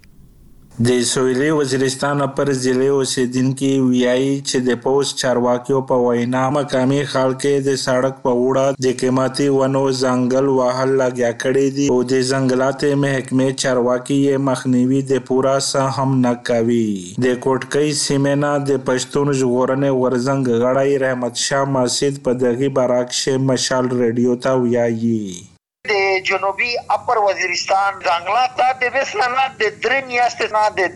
د 0.78 1.02
سویلي 1.06 1.50
وزیرستان 1.58 2.20
پر 2.36 2.50
ضلع 2.66 2.86
اوسیدونکي 2.98 3.68
ویایي 3.90 4.32
چې 4.38 4.62
د 4.68 4.78
پوس 4.86 5.12
چارواکیو 5.20 5.82
په 5.92 5.98
وینا 6.06 6.42
مقامی 6.56 6.98
خلک 7.12 7.46
د 7.68 7.78
سړک 7.86 8.16
په 8.24 8.32
وړاندې 8.38 8.86
د 8.86 8.98
قیمتي 9.02 9.48
ونو 9.58 9.84
ځنګل 10.02 10.50
وهل 10.58 10.90
لګیا 11.04 11.30
کړی 11.46 11.68
دي 11.78 11.88
او 11.98 12.00
د 12.14 12.26
ځنګلات 12.32 12.84
محکمې 13.04 13.50
چارواکي 13.66 14.18
یې 14.26 14.44
مخنیوي 14.50 15.02
د 15.14 15.24
پورا 15.30 15.54
څه 15.62 15.94
هم 16.02 16.18
نه 16.26 16.34
کوي 16.50 16.90
د 17.30 17.40
کوټکۍ 17.46 17.90
سیمه 18.06 18.34
نه 18.48 18.52
د 18.74 18.84
پښتون 18.92 19.34
ژغورنې 19.38 20.02
ورزنګ 20.02 20.44
غړی 20.68 20.92
رحمت 21.08 21.34
شاه 21.46 21.70
مسجد 21.80 22.22
په 22.28 22.40
دغه 22.50 22.74
بارکشه 22.84 23.38
مشال 23.54 23.94
رادیو 24.06 24.40
ته 24.48 24.62
ویایي 24.68 25.26
د 26.24 26.26
جنوبي 26.28 26.70
اپر 26.96 27.18
وزیرستان 27.26 27.98
دانګلا 28.06 28.44
ته 28.60 28.68
د 28.84 28.92
وسنه 28.96 29.42
د 29.62 29.74
درنیاست 29.86 30.44
نه 30.54 30.62
د 30.78 30.94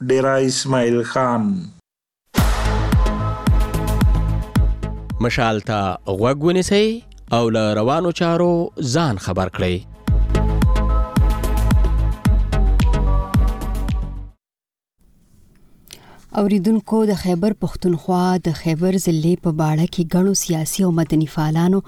ډیرا 0.00 0.34
اسماعیل 0.46 1.02
خان 1.10 1.42
مشال 5.22 5.60
ته 5.68 5.80
غوږ 6.20 6.38
ونیسئ 6.44 6.98
او 7.40 7.42
له 7.58 7.74
روانو 7.82 8.10
چارو 8.22 8.54
ځان 8.94 9.16
خبر 9.26 9.48
کړئ 9.58 9.76
اوریدونکو 16.40 16.98
د 17.08 17.14
خیبر 17.20 17.52
پښتونخوا 17.64 18.24
د 18.46 18.52
خیبر 18.56 18.96
ضلع 19.02 19.28
په 19.44 19.52
باړه 19.58 19.92
کې 19.96 20.16
غنو 20.16 20.34
سیاسي 20.40 20.82
او 20.88 20.88
مدني 20.96 21.26
فعالانو 21.34 21.78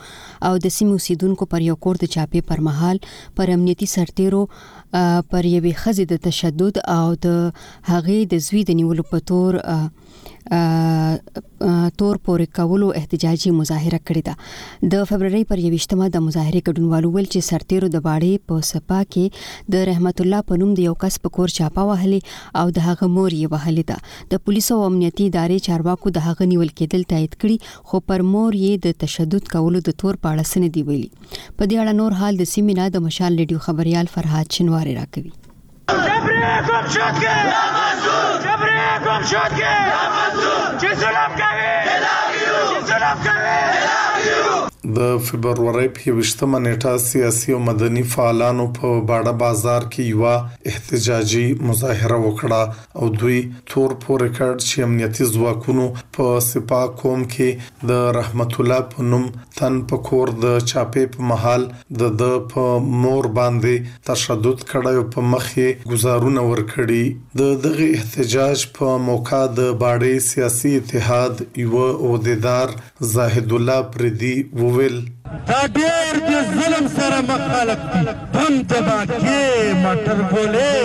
او 0.49 0.53
د 0.67 0.73
سیمو 0.77 0.97
سیدونکو 1.07 1.47
پر 1.55 1.61
یو 1.67 1.75
کور 1.87 1.97
د 2.03 2.11
چاپی 2.15 2.41
پر 2.50 2.61
مهال 2.69 3.00
پر 3.41 3.53
امنیتي 3.57 3.87
سرتیرو 3.95 4.43
پر 5.30 5.45
یوې 5.57 5.73
خزې 5.80 6.04
د 6.09 6.14
تشدد 6.26 6.75
او 6.99 7.07
د 7.26 7.26
هغې 7.90 8.18
د 8.33 8.35
زوی 8.47 8.62
د 8.66 8.71
نیولو 8.78 9.04
په 9.11 9.18
تور 9.28 9.52
تور 11.97 12.17
پورې 12.27 12.45
کولو 12.59 12.88
احتجاجي 13.00 13.50
مظاهره 13.57 13.99
کړې 14.11 14.29
ده 14.29 14.35
د 14.95 15.03
فبرवरी 15.11 15.43
پر 15.50 15.61
28مه 15.65 16.09
د 16.15 16.23
مظاهره 16.27 16.63
ګډونوالو 16.69 17.11
ویل 17.17 17.28
چې 17.35 17.47
سرتیرو 17.49 17.91
د 17.97 18.00
باړې 18.06 18.47
په 18.52 18.63
سپا 18.71 19.00
کې 19.17 19.43
د 19.75 19.85
رحمت 19.91 20.23
الله 20.25 20.47
په 20.50 20.59
نوم 20.63 20.71
د 20.80 20.87
یو 20.89 20.95
کس 21.04 21.21
په 21.26 21.35
کور 21.39 21.54
چاپا 21.59 21.85
وهلي 21.91 22.21
او 22.63 22.73
د 22.78 22.87
هغه 22.89 23.11
مور 23.19 23.37
یې 23.41 23.56
وهلي 23.56 23.85
ده 23.93 23.99
د 24.32 24.43
پولیسو 24.49 24.78
او 24.80 24.87
امنیتي 24.89 25.28
ادارې 25.32 25.67
چارواکو 25.71 26.15
د 26.19 26.25
هغه 26.28 26.45
نیول 26.54 26.73
کېدل 26.80 27.02
تایید 27.15 27.37
کړي 27.37 27.71
خو 27.93 28.02
پر 28.11 28.26
مور 28.32 28.59
یې 28.63 28.75
د 28.89 28.99
تشدد 29.06 29.47
کولو 29.56 29.85
د 29.91 29.99
تور 30.04 30.21
پاړه 30.26 30.52
سن 30.54 30.67
دی 30.78 30.85
ویلي 30.91 31.09
په 31.23 31.63
دې 31.71 31.75
اړه 31.82 31.97
نور 32.02 32.19
حال 32.23 32.41
د 32.43 32.50
سیمینا 32.56 32.89
د 32.97 33.06
مشال 33.09 33.41
ریډیو 33.45 33.65
خبريال 33.69 34.13
فرهاد 34.19 34.47
شنواری 34.59 34.95
راکوي 35.02 35.32
محکوم 38.78 39.23
شد 39.23 39.56
که 39.58 39.64
چه 40.80 40.95
ظلم 40.95 41.34
کردی 41.38 41.99
خلاف 42.99 43.23
کوي 43.28 44.67
د 44.97 45.06
فبرवरी 45.28 45.89
په 45.97 46.13
20مه 46.17 46.58
نیټه 46.67 46.93
سیاسي 47.06 47.52
او 47.54 47.58
مدني 47.65 48.02
فعالانو 48.11 48.65
په 48.76 48.91
باډه 49.08 49.32
بازار 49.41 49.87
کې 49.95 50.02
یو 50.13 50.71
احتجاجي 50.73 51.43
مظاهره 51.71 52.19
وکړه 52.23 53.00
او 53.00 53.08
دوی 53.23 53.39
تور 53.73 53.95
پور 54.04 54.23
ریکارډ 54.25 54.67
چې 54.69 54.87
امنیتي 54.87 55.26
ځواکونو 55.32 55.84
په 56.19 56.28
سپا 56.47 56.78
قوم 57.02 57.25
کې 57.34 57.91
د 57.91 58.06
رحمت 58.19 58.56
الله 58.61 58.87
په 58.95 59.06
نوم 59.11 59.26
تن 59.58 59.78
په 59.93 60.00
کور 60.11 60.32
د 60.47 60.56
چاپې 60.71 61.13
په 61.17 61.28
محل 61.32 61.69
د 62.04 62.17
د 62.23 62.39
په 62.54 62.67
مور 63.04 63.30
باندې 63.41 64.00
تشدد 64.13 64.65
کړی 64.73 65.02
او 65.04 65.08
په 65.17 65.26
مخ 65.34 65.50
یې 65.50 65.93
گزارونه 65.95 66.47
ورکړي 66.52 67.43
د 67.43 67.61
دغه 67.67 67.91
احتجاج 68.00 68.67
په 68.80 68.97
موقع 69.11 69.45
د 69.61 69.75
باډه 69.84 70.25
سیاسي 70.30 70.75
اتحاد 70.80 71.47
یو 71.67 71.84
او 71.93 72.17
دیدار 72.30 72.78
زاهد 73.01 73.53
الله 73.53 73.83
پردي 73.83 74.51
وویل 74.53 74.97
دا 75.49 75.61
ډېر 75.77 76.13
د 76.31 76.35
ظلم 76.59 76.85
سره 76.99 77.19
مخالف 77.31 77.81
دي 77.93 78.01
بم 78.35 78.55
دبا 78.71 79.01
کې 79.13 79.41
مټر 79.85 80.19
ګولې 80.31 80.77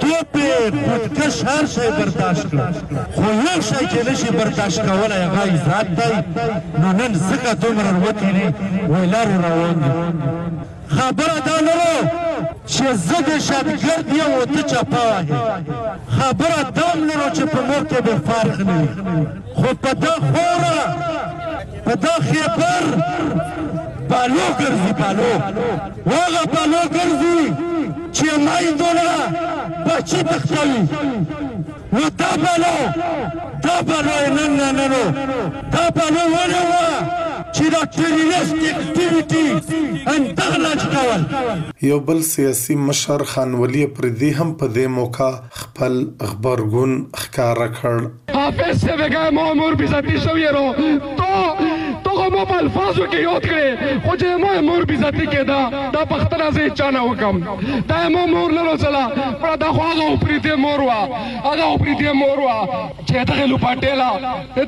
توپې 0.00 0.50
پټکش 0.86 1.36
هر 1.48 1.64
شی 1.74 1.88
برداشت 1.98 2.44
کړ 2.50 2.58
خو 3.14 3.24
یو 3.46 3.60
شی 3.68 3.82
چې 3.92 4.00
نشي 4.08 4.30
برداشت 4.40 4.78
کولای 4.88 5.22
هغه 5.24 5.42
عزت 5.54 5.86
دی 5.98 6.12
نو 6.80 6.88
نن 6.98 7.12
څنګه 7.28 7.52
دومره 7.62 7.92
وتی 8.04 8.30
نه 8.36 8.46
ویلار 8.92 9.28
روان 9.46 9.76
دي 9.82 9.92
خبره 10.96 11.36
دا 11.46 11.56
نه 11.66 11.76
چې 12.72 12.84
زه 13.06 13.16
د 13.28 13.30
شاګرد 13.46 14.06
یم 14.18 14.30
او 14.38 14.44
ته 14.54 14.62
چپاه 14.62 15.22
خبره 16.16 16.60
دام 16.76 16.98
لرو 17.08 17.28
چې 17.36 17.44
په 17.52 17.60
مور 17.68 17.82
کې 17.90 17.98
به 18.06 18.14
فرق 18.28 18.58
نه 18.68 18.74
وي 18.80 18.90
خو 19.58 19.68
په 19.82 19.92
دا 20.02 20.14
خوره 20.28 20.82
په 21.84 21.94
دا 22.02 22.14
خیبر 22.28 22.82
پالو 24.10 24.46
ګرځي 24.60 24.92
پالو 25.00 25.32
هغه 26.10 26.42
پالو 26.52 26.82
ګرځي 26.94 27.38
چې 28.16 28.26
میندونه 28.46 29.08
بچي 29.86 30.18
تښتوي 30.30 30.82
نو 31.94 32.04
دا 32.20 32.28
پالو 32.44 32.76
دا 33.64 33.74
پالو 33.88 34.10
یې 34.22 34.28
نن 34.28 34.60
نه 34.76 34.86
نو 34.92 35.02
دا 35.74 35.84
پالو 35.96 36.20
ونه 36.34 36.62
وه 36.70 36.88
چې 37.64 37.72
دا 37.72 37.84
ټیرریست 37.98 38.56
اکټیویټي 38.70 40.02
اندغلاج 40.14 40.82
کول 40.94 41.62
یو 41.90 41.98
بل 42.08 42.20
سیاسي 42.32 42.74
مشر 42.90 43.22
خان 43.32 43.54
ولی 43.62 43.84
پر 43.98 44.08
دې 44.08 44.40
هم 44.42 44.52
په 44.62 44.66
دې 44.74 44.86
موقع 44.98 45.30
خپل 45.62 45.98
خبرګون 46.30 46.92
ښکارا 47.22 47.66
کړ 47.80 48.38
حافظ 48.38 48.84
سے 48.86 48.96
بگم 49.02 49.38
عمر 49.46 49.78
بیزتی 49.82 50.18
شو 50.24 50.36
یرو 50.44 50.66
تو 51.20 51.63
هغه 52.14 52.28
مو 52.34 52.44
په 52.50 52.56
الفاظو 52.64 53.04
کې 53.12 53.18
یاد 53.26 53.44
کړي 53.50 53.70
خو 54.06 54.12
چې 54.20 54.26
مو 54.44 54.62
مور 54.68 54.82
بیزتی 54.90 55.26
کېدا 55.26 55.60
دا 55.94 56.02
پختنه 56.10 56.50
زه 56.56 56.68
چانه 56.70 57.02
وکم 57.02 57.42
دا 57.90 57.98
مو 58.14 58.26
مور 58.34 58.50
لرو 58.58 58.74
سلا 58.82 59.04
پر 59.42 59.56
دا 59.62 59.68
خو 59.74 59.82
هغه 59.90 60.04
اوپری 60.10 60.38
دې 60.40 60.54
مور 60.54 60.80
وا 60.88 60.98
هغه 61.44 61.66
اوپری 61.66 61.96
دې 61.98 62.12
مور 62.20 62.38
وا 62.40 62.68
چې 63.06 63.12
دغه 63.32 63.46
لوپاټېلا 63.52 64.10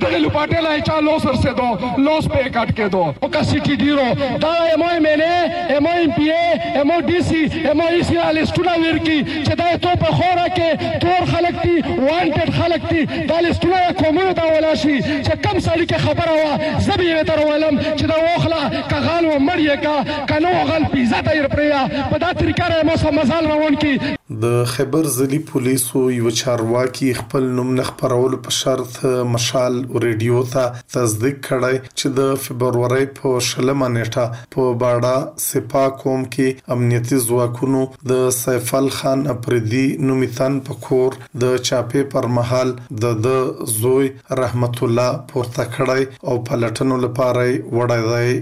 دغه 0.05 0.23
لوپاټېلا 0.23 0.83
چا 0.89 0.97
لو 1.09 1.19
سر 1.19 1.35
سے 1.45 1.53
دو 1.61 1.69
لوس 2.07 2.29
پہ 2.35 2.43
کٹ 2.57 2.73
کے 2.81 2.89
دو 2.97 3.05
او 3.23 3.29
کا 3.37 3.43
سٹی 3.51 3.77
ډیرو 3.77 4.37
دا 4.45 4.53
ایم 4.73 4.83
او 4.83 4.89
ایم 4.97 5.07
ال 5.13 5.23
ایم 5.29 5.87
او 5.87 5.93
ایم 6.01 6.11
پی 6.17 6.29
اے 6.33 6.43
ایم 6.81 6.91
او 6.93 7.01
ڈی 7.11 7.21
سی 7.29 7.43
ایم 7.71 7.81
او 7.81 7.87
ای 7.89 8.03
سی 8.11 8.17
ال 8.25 8.43
سټونه 8.47 8.79
ور 8.87 8.99
کی 9.07 9.19
چې 9.21 9.55
دا 9.59 9.77
ته 9.77 9.95
په 10.05 10.19
خوره 10.19 10.49
کې 10.55 10.99
تور 11.07 11.33
خلک 11.37 11.63
دي 11.67 11.77
وانټډ 11.79 12.51
خلک 12.63 12.91
دي 12.91 13.05
دا 13.31 13.41
لستونه 13.45 13.93
کومه 14.03 14.33
دا 14.41 14.45
ولا 14.53 14.75
شي 14.83 14.99
چې 14.99 15.43
کم 15.47 15.61
سړی 15.61 15.87
کې 15.89 15.99
خبره 15.99 16.33
وا 16.33 16.59
زبې 16.81 17.25
ته 17.31 17.36
سره 17.37 17.45
ویلم 17.53 17.77
چې 17.99 18.07
دا 18.07 18.17
واخله 18.27 18.71
که 18.91 18.97
غال 19.07 19.25
و 19.27 19.39
مړ 19.47 19.59
یې 19.67 19.77
که 19.83 19.95
که 20.29 20.37
نه 20.45 20.49
وغل 20.59 20.83
په 20.93 20.99
عزته 21.01 21.33
یې 21.37 21.49
پرېږده 21.55 22.03
په 22.11 22.17
دا 22.25 22.31
طریقه 22.41 22.69
را 22.71 22.77
یې 22.81 22.85
مو 22.89 22.97
سم 23.03 23.15
مزال 23.21 23.45
روان 23.53 23.75
کړي 23.83 23.95
د 24.43 24.47
خیبر 24.69 25.05
ځلي 25.17 25.39
پولیسو 25.49 26.01
یو 26.13 26.31
چارواکي 26.39 27.11
خپل 27.19 27.43
نوم 27.59 27.69
نه 27.79 27.83
خبرولو 27.91 28.39
په 28.47 28.51
شرط 28.57 28.97
مشال 29.35 29.75
ریډیو 30.05 30.41
ته 30.55 30.81
تصدیق 30.95 31.37
کړی 31.49 31.77
چې 31.99 32.09
د 32.19 32.33
فبرवरी 32.47 33.07
په 33.21 33.39
شلمه 33.51 33.89
نیټه 33.99 34.51
په 34.57 34.65
باډا 34.83 35.15
سپا 35.47 35.85
قوم 36.03 36.25
کې 36.35 36.75
امنیتي 36.79 37.19
ځواکونو 37.29 37.85
د 38.15 38.27
سیف 38.41 38.75
خان 38.99 39.25
اپریدي 39.37 39.87
نومیتن 40.11 40.59
په 40.71 40.75
کور 40.91 41.19
د 41.45 41.57
چاپې 41.69 42.03
پر 42.17 42.31
محل 42.41 42.75
د 43.05 43.19
د 43.31 43.73
زوی 43.79 44.11
رحمت 44.45 44.83
الله 44.89 45.25
پورته 45.33 45.71
کړی 45.79 46.03
او 46.29 46.41
پلټنو 46.51 46.97
لپاره 47.09 47.49
وړای 47.79 48.07
دی 48.13 48.39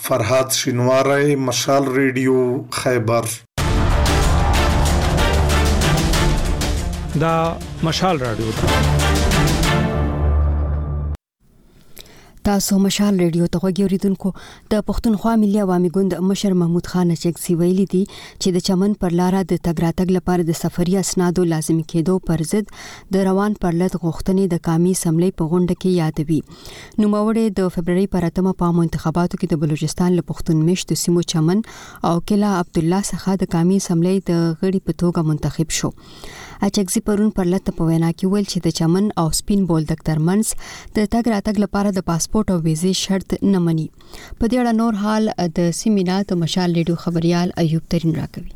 فرحات 0.08 0.48
شینواری 0.62 1.30
مشال 1.50 1.82
ریډیو 2.00 2.40
خیبر 2.82 3.24
دا 7.24 7.34
مشال 7.88 8.16
رادیو 8.28 8.50
ده 8.56 8.95
تاسو 12.46 12.76
مشال 12.78 13.16
ریډیو 13.20 13.46
ته 13.54 13.60
غوړیدونکو 13.62 14.30
د 14.72 14.82
پښتونخوا 14.90 15.30
ملي 15.44 15.62
عوامي 15.62 15.88
ګوند 15.96 16.12
مشر 16.26 16.52
محمود 16.60 16.90
خان 16.92 17.08
چېکسي 17.22 17.54
ویلي 17.62 17.86
دي 17.94 18.02
چې 18.10 18.54
د 18.56 18.62
چمن 18.68 18.92
پر 19.04 19.16
لارې 19.20 19.48
د 19.52 19.62
تګراتګ 19.68 20.12
لپاره 20.18 20.44
د 20.50 20.58
سفري 20.60 20.94
اسنادو 21.00 21.46
لازمي 21.54 21.82
کېدو 21.94 22.14
پر 22.30 22.44
ضد 22.52 22.70
د 23.16 23.24
روان 23.30 23.56
پرلت 23.64 23.98
غوښتنې 24.04 24.52
د 24.54 24.62
کامی 24.70 24.94
سملې 25.02 25.34
په 25.40 25.52
غونډه 25.54 25.80
کې 25.80 25.98
یادوي 26.04 26.40
نو 26.52 27.10
موړې 27.16 27.58
د 27.60 27.74
فبرवरी 27.76 28.06
پر 28.16 28.28
اتمه 28.30 28.54
په 28.64 28.86
انتخاباتو 28.88 29.40
کې 29.44 29.54
د 29.54 29.60
بلوچستان 29.66 30.16
له 30.20 30.28
پښتون 30.32 30.62
مشت 30.70 30.96
سیمو 31.06 31.26
چمن 31.34 31.66
او 32.12 32.16
کلا 32.30 32.54
عبد 32.64 32.84
الله 32.84 33.06
څخه 33.12 33.42
د 33.44 33.52
کامی 33.56 33.82
سملې 33.88 34.34
د 34.34 34.50
غړي 34.60 34.90
په 34.90 35.02
توګه 35.04 35.32
منتخب 35.32 35.80
شو 35.80 35.92
اچکزي 36.64 37.00
پرون 37.08 37.30
پر 37.38 37.46
لته 37.52 37.72
په 37.78 37.82
وینا 37.90 38.10
کې 38.18 38.24
ویل 38.32 38.46
چې 38.52 38.58
د 38.66 38.76
چمن 38.80 39.04
او 39.22 39.26
سپین 39.40 39.60
بول 39.72 39.82
د 39.90 39.94
ترمنس 40.10 40.48
د 40.96 40.98
تګ 41.12 41.24
راتګ 41.34 41.56
لپاره 41.66 41.88
د 41.96 42.00
پاسپورت 42.10 42.46
او 42.56 42.58
ویزه 42.68 42.92
شرط 43.04 43.30
نه 43.54 43.58
مني 43.68 43.88
په 44.38 44.44
دې 44.50 44.56
اړه 44.60 44.72
نور 44.82 44.92
حال 45.06 45.24
د 45.60 45.72
سیمینار 45.82 46.22
د 46.34 46.44
مشال 46.44 46.68
لیډو 46.80 46.94
خبريال 47.06 47.48
ایوب 47.64 47.84
ترين 47.94 48.12
راکوي 48.20 48.50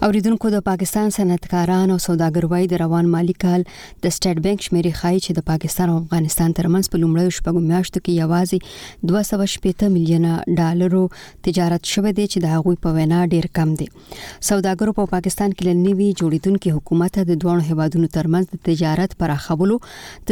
اوریدونکو 0.07 0.49
د 0.53 0.59
پاکستان 0.67 1.11
صنعتکاران 1.15 1.91
او 1.95 1.97
سوداګر 2.05 2.45
وای 2.51 2.67
د 2.73 2.79
روان 2.83 3.09
مالی 3.15 3.33
کال 3.43 3.63
د 4.05 4.13
سٹیټ 4.17 4.39
بانک 4.45 4.63
شمیرې 4.67 5.01
خای 5.01 5.17
چې 5.25 5.35
د 5.39 5.43
پاکستان 5.49 5.91
او 5.95 5.97
افغانستان 6.03 6.55
ترمنځ 6.59 6.93
په 6.95 7.01
لومړیو 7.03 7.35
شپږو 7.39 7.63
میاشتو 7.65 8.03
کې 8.07 8.25
یوازې 8.25 9.69
2.8 9.83 9.85
میلیون 9.97 10.57
ډالرو 10.65 11.01
تجارت 11.49 11.91
شوه 11.97 12.13
دی 12.21 12.27
چې 12.29 12.45
د 12.45 12.55
هغوی 12.55 12.79
په 12.87 12.97
وینا 13.01 13.19
ډیر 13.35 13.49
کم 13.59 13.75
دی 13.83 13.89
سوداګرو 13.99 14.95
په 14.95 14.95
پا 15.03 15.11
پاکستان 15.17 15.53
کې 15.57 15.69
لنیوي 15.71 16.09
جوړیدونکو 16.23 16.73
حکومت 16.79 17.21
د 17.33 17.39
دوه 17.45 17.59
هیوادونو 17.69 18.11
ترمنځ 18.17 18.57
د 18.57 18.65
تجارت 18.71 19.19
پراخولو 19.25 19.79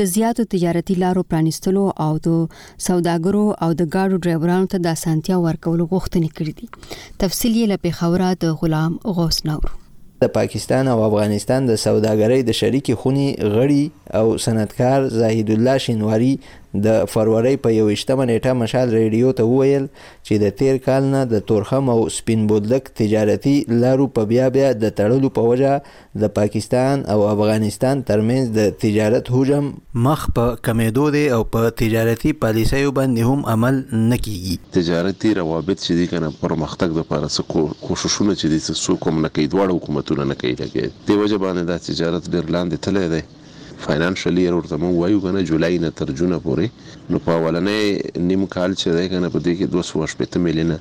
د 0.00 0.08
زیاتو 0.14 0.48
تجارتي 0.56 0.98
لارو 1.04 1.26
پرانیستلو 1.34 1.84
او 2.06 2.08
د 2.30 2.40
سوداګرو 2.86 3.44
او 3.52 3.70
د 3.76 3.92
ګاډو 3.92 4.24
ډرایورانو 4.24 4.72
ته 4.78 4.82
د 4.88 4.98
اسانتیا 5.02 5.40
ورکولو 5.46 5.90
غوښتنه 5.94 6.34
کړې 6.34 6.58
دي 6.58 6.98
تفصیل 7.26 7.54
یې 7.54 7.72
لپاره 7.76 7.96
خبره 8.02 8.34
د 8.48 8.60
غلام 8.64 8.98
غوسنا 9.22 9.56
د 10.22 10.30
پاکستان 10.38 10.84
او 10.94 10.98
افغانستان 11.08 11.60
د 11.66 11.72
سوداګرۍ 11.86 12.40
د 12.46 12.50
شریکې 12.60 12.94
خونې 13.00 13.28
غړي 13.56 13.84
او 14.18 14.26
صنعتکار 14.44 15.00
زاهد 15.20 15.48
الله 15.56 15.76
شینواری 15.86 16.32
د 16.86 16.88
فروری 17.12 17.54
په 17.64 17.68
یو 17.78 17.86
اشتمه 17.94 18.24
نیټه 18.30 18.52
مشال 18.62 18.88
ریډیو 18.98 19.30
ته 19.38 19.44
وویل 19.52 19.84
چې 20.26 20.34
د 20.42 20.54
تیر 20.60 20.76
کال 20.86 21.02
نه 21.14 21.20
د 21.32 21.42
تورخم 21.50 21.84
او 21.94 22.00
سپین 22.16 22.46
بولدک 22.50 22.90
تجارتي 23.00 23.54
لارو 23.82 24.06
په 24.18 24.22
بیا 24.32 24.46
بیا 24.56 24.68
د 24.82 24.94
تړلو 25.00 25.30
په 25.38 25.42
وجه 25.52 25.72
د 26.24 26.32
پاکستان 26.38 27.04
او 27.14 27.18
افغانستان 27.34 28.02
ترمنځ 28.10 28.44
د 28.58 28.76
تجارت 28.84 29.32
حجم 29.36 29.66
مخ 30.08 30.20
په 30.38 30.44
کمیدو 30.68 31.06
دی 31.16 31.24
او 31.38 31.40
په 31.56 31.72
تجارتي 31.82 32.32
پالیسیو 32.44 32.94
باندې 32.98 33.32
هم 33.32 33.46
عمل 33.54 33.80
نه 34.10 34.16
کیږي 34.24 34.56
تجارتي 34.80 35.34
روابط 35.40 35.78
چې 35.84 35.92
دي 36.02 36.06
کنه 36.14 36.32
پرمختګ 36.44 36.88
د 36.94 36.98
لپاره 37.04 37.66
کوششونه 37.86 38.34
چې 38.40 38.46
دي 38.52 38.58
څه 38.66 39.02
کوم 39.06 39.22
نه 39.24 39.34
کوي 39.34 39.46
دواړه 39.54 39.74
حکومتونه 39.78 40.28
نه 40.34 40.40
کوي 40.44 40.54
دغه 40.62 40.86
دی 41.10 41.18
وجه 41.22 41.44
باندې 41.44 41.62
د 41.72 41.84
تجارت 41.88 42.32
ډیر 42.34 42.52
لاندې 42.56 42.86
تللی 42.86 43.06
دی 43.14 43.22
فاینانشلی 43.86 44.42
ایرور 44.46 44.64
ته 44.70 44.76
مونږ 44.82 44.94
وایو 45.00 45.20
کنه 45.24 45.42
جولای 45.50 45.78
نه 45.82 45.90
تر 45.98 46.10
جون 46.20 46.32
پورې 46.46 47.10
نو 47.14 47.18
په 47.26 47.34
اولنې 47.42 48.22
نیم 48.30 48.42
کال 48.54 48.72
چې 48.80 48.96
دی 48.98 49.04
کنه 49.12 49.30
په 49.34 49.42
دې 49.44 49.52
کې 49.58 50.34
280 50.38 50.38
میلیونه 50.46 50.78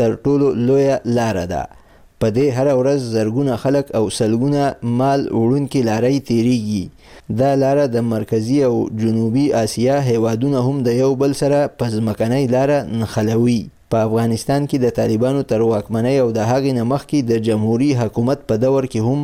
تر 0.00 0.16
ټولو 0.24 0.48
لوی 0.70 0.88
لار 1.20 1.40
ده 1.52 1.60
په 1.74 2.32
دې 2.38 2.48
هر 2.60 2.72
ورځ 2.80 3.06
زرګونه 3.16 3.60
خلک 3.66 3.92
او 4.00 4.04
سلګونه 4.20 4.94
مال 5.02 5.26
وړونکې 5.26 5.90
لارې 5.90 6.26
تیریږي 6.32 7.36
دا 7.42 7.52
لار 7.66 7.84
د 7.98 8.08
مرکزی 8.16 8.58
او 8.72 8.72
جنوبی 9.04 9.44
آسیا 9.64 10.00
هیوادونه 10.10 10.64
هم 10.70 10.82
د 10.90 10.98
یو 11.02 11.12
بل 11.26 11.38
سره 11.44 11.62
په 11.82 11.92
ځمکنۍ 11.98 12.50
لار 12.58 12.74
نخلوي 13.04 13.60
په 13.92 13.98
افغانستان 14.08 14.60
کې 14.70 14.76
د 14.84 14.86
طالبانو 14.98 15.40
تر 15.50 15.60
واکمنۍ 15.72 16.16
او 16.24 16.28
د 16.38 16.40
هغې 16.50 16.72
نه 16.78 16.82
مخکې 16.92 17.18
د 17.30 17.32
جمهوري 17.46 17.90
حکومت 18.00 18.38
په 18.48 18.54
دور 18.64 18.82
کې 18.92 19.00
هم 19.06 19.20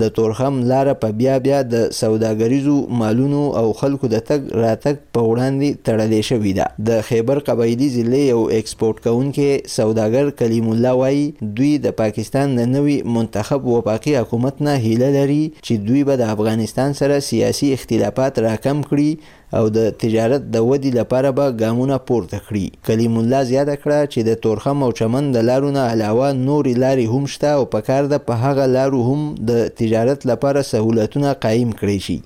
د 0.00 0.08
تورخم 0.16 0.54
لاره 0.72 0.92
په 1.02 1.12
بیا 1.20 1.36
بیا 1.46 1.58
د 1.74 1.76
سوداګریزو 2.00 2.76
مالونو 3.00 3.42
او 3.60 3.64
خلکو 3.80 4.10
د 4.14 4.22
تګ 4.28 4.40
راتګ 4.64 4.96
په 5.16 5.20
وړاندې 5.30 5.78
تړلې 5.88 6.20
شوې 6.30 6.52
ده 6.58 6.66
د 6.90 7.00
خیبر 7.08 7.38
قبایلی 7.48 7.88
ضلع 7.96 8.20
یو 8.26 8.42
اکسپورټ 8.58 8.96
کونکې 9.06 9.72
سوداګر 9.76 10.30
کلیم 10.42 10.68
الله 10.74 10.94
وایي 11.02 11.24
دوی 11.58 11.72
د 11.88 11.96
پاکستان 12.02 12.56
د 12.60 12.70
نوي 12.76 12.98
منتخب 13.18 13.66
وفاقي 13.74 14.14
حکومت 14.20 14.62
نه 14.68 14.76
هیله 14.86 15.10
لري 15.18 15.40
چې 15.56 15.82
دوی 15.88 16.04
به 16.10 16.20
د 16.22 16.30
افغانستان 16.36 16.98
سره 17.02 17.18
سیاسي 17.30 17.72
اختلافات 17.78 18.40
راکم 18.48 18.84
کړي 18.92 19.36
او 19.58 19.68
د 19.74 19.84
تجارت 20.00 20.42
د 20.54 20.64
ودی 20.70 20.90
لپاره 20.94 21.28
به 21.36 21.52
ګامونه 21.60 21.96
پورته 22.08 22.40
کړي 22.48 22.88
کلیم 22.88 23.14
الله 23.20 23.44
زیاته 23.50 23.76
کړه 23.82 24.10
چې 24.12 24.26
د 24.28 24.34
تورخم 24.46 24.82
او 24.86 24.88
چمن 24.98 25.30
د 25.36 25.46
لارو 25.50 25.70
نه 25.76 25.84
علاوه 25.92 26.26
نورې 26.32 26.74
لارې 26.82 27.06
هم 27.14 27.30
شته 27.34 27.52
او 27.60 27.64
پکار 27.76 28.10
ده 28.12 28.18
په 28.26 28.38
هغه 28.44 28.66
لارو 28.74 29.00
هم 29.10 29.22
د 29.50 29.72
تجارت 29.78 29.87
تجارت 29.88 30.22
لپاره 30.26 30.62
سهولتونه 30.70 31.28
قایم 31.44 31.68
کړی 31.80 31.98
شي 32.06 32.16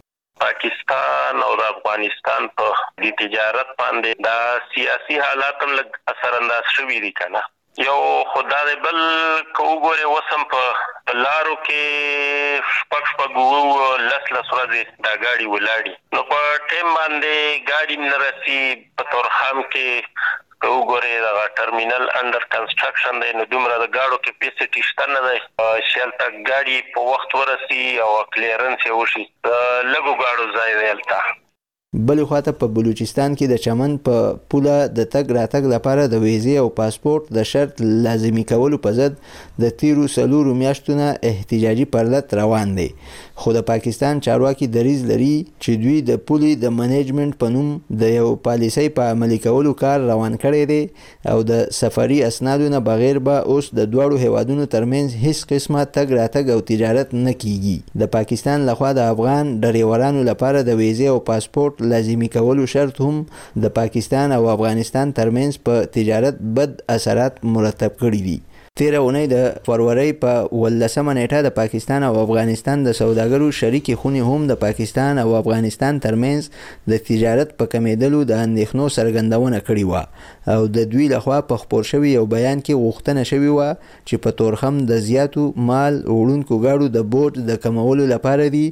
پاکستان 0.42 1.35
او 1.48 1.51
د 1.61 1.68
افغانستان 1.72 2.48
په 2.61 2.79
د 3.05 3.12
تجارت 3.20 3.70
باندې 3.83 4.25
د 4.27 4.64
سیاسي 4.72 5.18
حالات 5.27 5.62
هم 5.64 5.77
لږ 5.81 6.01
اثر 6.14 6.37
انداز 6.38 6.72
شوی 6.79 6.98
دي 7.05 7.11
کنه 7.20 7.42
یو 7.88 7.96
خدای 8.33 8.75
بل 8.87 8.98
کو 9.61 9.68
ګوره 9.85 10.11
وسم 10.14 10.42
په 10.55 11.14
لارو 11.20 11.55
کې 11.68 12.64
شپږ 12.79 13.12
شپږ 13.12 14.05
لس 14.07 14.35
لس 14.38 14.55
ورځې 14.57 14.94
دا 15.09 15.16
گاډي 15.27 15.51
ولاړی 15.55 15.96
نو 16.18 16.27
په 16.33 16.62
ټیم 16.75 16.92
باندې 16.94 17.66
گاډي 17.72 18.01
نرسي 18.09 18.62
په 19.01 19.12
تورخم 19.14 19.62
کې 19.77 20.48
که 20.62 20.68
وګورئ 20.75 21.14
دا 21.22 21.46
ټرمینل 21.59 22.05
انډر 22.18 22.44
کنسټراکشن 22.55 23.16
دی 23.22 23.31
نو 23.38 23.46
دومره 23.55 23.79
د 23.83 23.88
گاډو 23.96 24.18
کیپیسټي 24.27 24.85
شته 24.90 25.09
نه 25.12 25.20
دی 25.27 25.83
شالته 25.92 26.29
گاډي 26.51 26.79
په 26.96 27.07
وخت 27.12 27.37
ورسي 27.40 27.81
او 28.07 28.11
کلیرنس 28.37 28.87
یې 28.88 28.98
وشي 29.01 29.25
لګو 29.94 30.14
گاډو 30.25 30.53
ځای 30.59 30.79
دی 30.83 30.90
البته 30.96 31.40
بلې 32.09 32.27
خواته 32.29 32.53
په 32.61 32.68
بلوچستان 32.77 33.35
کې 33.40 33.51
د 33.53 33.64
چمن 33.64 33.96
په 34.11 34.20
پوله 34.53 34.77
د 34.98 35.09
تګ 35.14 35.35
راتګ 35.38 35.66
لپاره 35.75 36.07
د 36.12 36.22
ویزې 36.25 36.62
او 36.62 36.70
پاسپورت 36.79 37.27
د 37.38 37.48
شرط 37.55 37.83
لازمی 38.07 38.44
کولو 38.53 38.79
په 38.87 38.96
ضد 39.01 39.18
د 39.64 39.75
تیرو 39.83 40.07
سلورو 40.14 40.55
میاشتونه 40.62 41.11
احتجاجي 41.33 41.87
پرلت 41.96 42.33
روان 42.40 42.72
دی 42.79 42.88
خو 43.40 43.53
د 43.53 43.59
پاکستان 43.68 44.21
چارواکي 44.27 44.66
دریز 44.77 45.03
لري 45.11 45.33
چې 45.62 45.81
دوی 45.83 45.97
د 46.11 46.18
پولي 46.31 46.51
د 46.64 46.75
منیجمنت 46.81 47.38
په 47.45 47.49
نوم 47.55 47.71
د 48.03 48.12
یو 48.18 48.27
پالیسي 48.49 48.85
په 48.88 48.95
پا 48.99 49.07
عملي 49.16 49.38
کولو 49.47 49.73
کار 49.83 49.99
روان 50.12 50.35
کړی 50.42 50.62
دی 50.71 50.83
او 51.35 51.37
د 51.53 51.62
سفری 51.81 52.18
اسنادو 52.29 52.68
نه 52.75 52.81
بغیر 52.90 53.18
به 53.31 53.37
اوس 53.55 53.71
د 53.71 53.81
دواړو 53.92 54.16
هیوادونو 54.27 54.66
ترمنځ 54.75 55.09
هیڅ 55.25 55.38
قسمه 55.55 55.81
تګ 55.95 56.07
راتګ 56.21 56.45
او 56.57 56.61
تجارت 56.73 57.14
نه 57.27 57.33
کیږي 57.42 57.77
د 58.05 58.12
پاکستان 58.18 58.59
لخوا 58.71 58.90
د 59.01 59.11
افغان 59.16 59.53
ډریورانو 59.66 60.23
لپاره 60.31 60.62
د 60.71 60.81
ویزې 60.83 61.07
او 61.16 61.27
پاسپورت 61.33 61.83
لازمی 61.95 62.29
کولو 62.38 62.66
شرط 62.77 63.01
هم 63.07 63.25
د 63.66 63.75
پاکستان 63.83 64.33
او 64.40 64.42
افغانستان 64.59 65.14
ترمنځ 65.21 65.64
په 65.71 65.90
تجارت 65.99 66.45
بد 66.61 66.81
اثرات 66.97 67.45
مرتب 67.59 67.92
کړی 68.03 68.21
دي 68.31 68.38
تیره 68.80 68.98
اونۍ 69.04 69.26
د 69.30 69.37
فروری 69.64 70.12
په 70.20 70.44
ولسمه 70.58 71.14
نیټه 71.16 71.40
د 71.46 71.52
پاکستان 71.56 72.04
او 72.08 72.14
افغانستان 72.20 72.76
د 72.85 72.94
سوداګرو 73.00 73.48
شریکې 73.58 73.94
خونې 74.04 74.22
هم 74.28 74.40
د 74.50 74.56
پاکستان 74.64 75.14
او 75.24 75.30
افغانستان 75.40 75.98
ترمنځ 76.06 76.42
د 76.92 77.02
تجارت 77.08 77.50
په 77.62 77.66
کمیدلو 77.74 78.20
د 78.30 78.40
اندېښنو 78.44 78.87
څرګندونه 78.96 79.58
کړې 79.66 79.85
وه 79.90 80.02
او 80.54 80.61
د 80.76 80.87
دوی 80.94 81.06
لخوا 81.14 81.38
په 81.50 81.56
خپور 81.64 81.82
شوي 81.90 82.11
یو 82.18 82.22
بیان 82.35 82.62
کې 82.66 82.82
غوښتنه 82.85 83.22
شوې 83.30 83.50
وه 83.56 83.68
چې 84.08 84.22
په 84.28 84.37
تورخم 84.40 84.78
د 84.92 85.02
زیاتو 85.08 85.44
مال 85.72 85.94
وړونکو 86.18 86.54
ګاډو 86.64 86.88
د 86.96 87.04
بوج 87.16 87.32
د 87.50 87.58
کمولو 87.66 88.06
لپاره 88.14 88.48
دي 88.56 88.64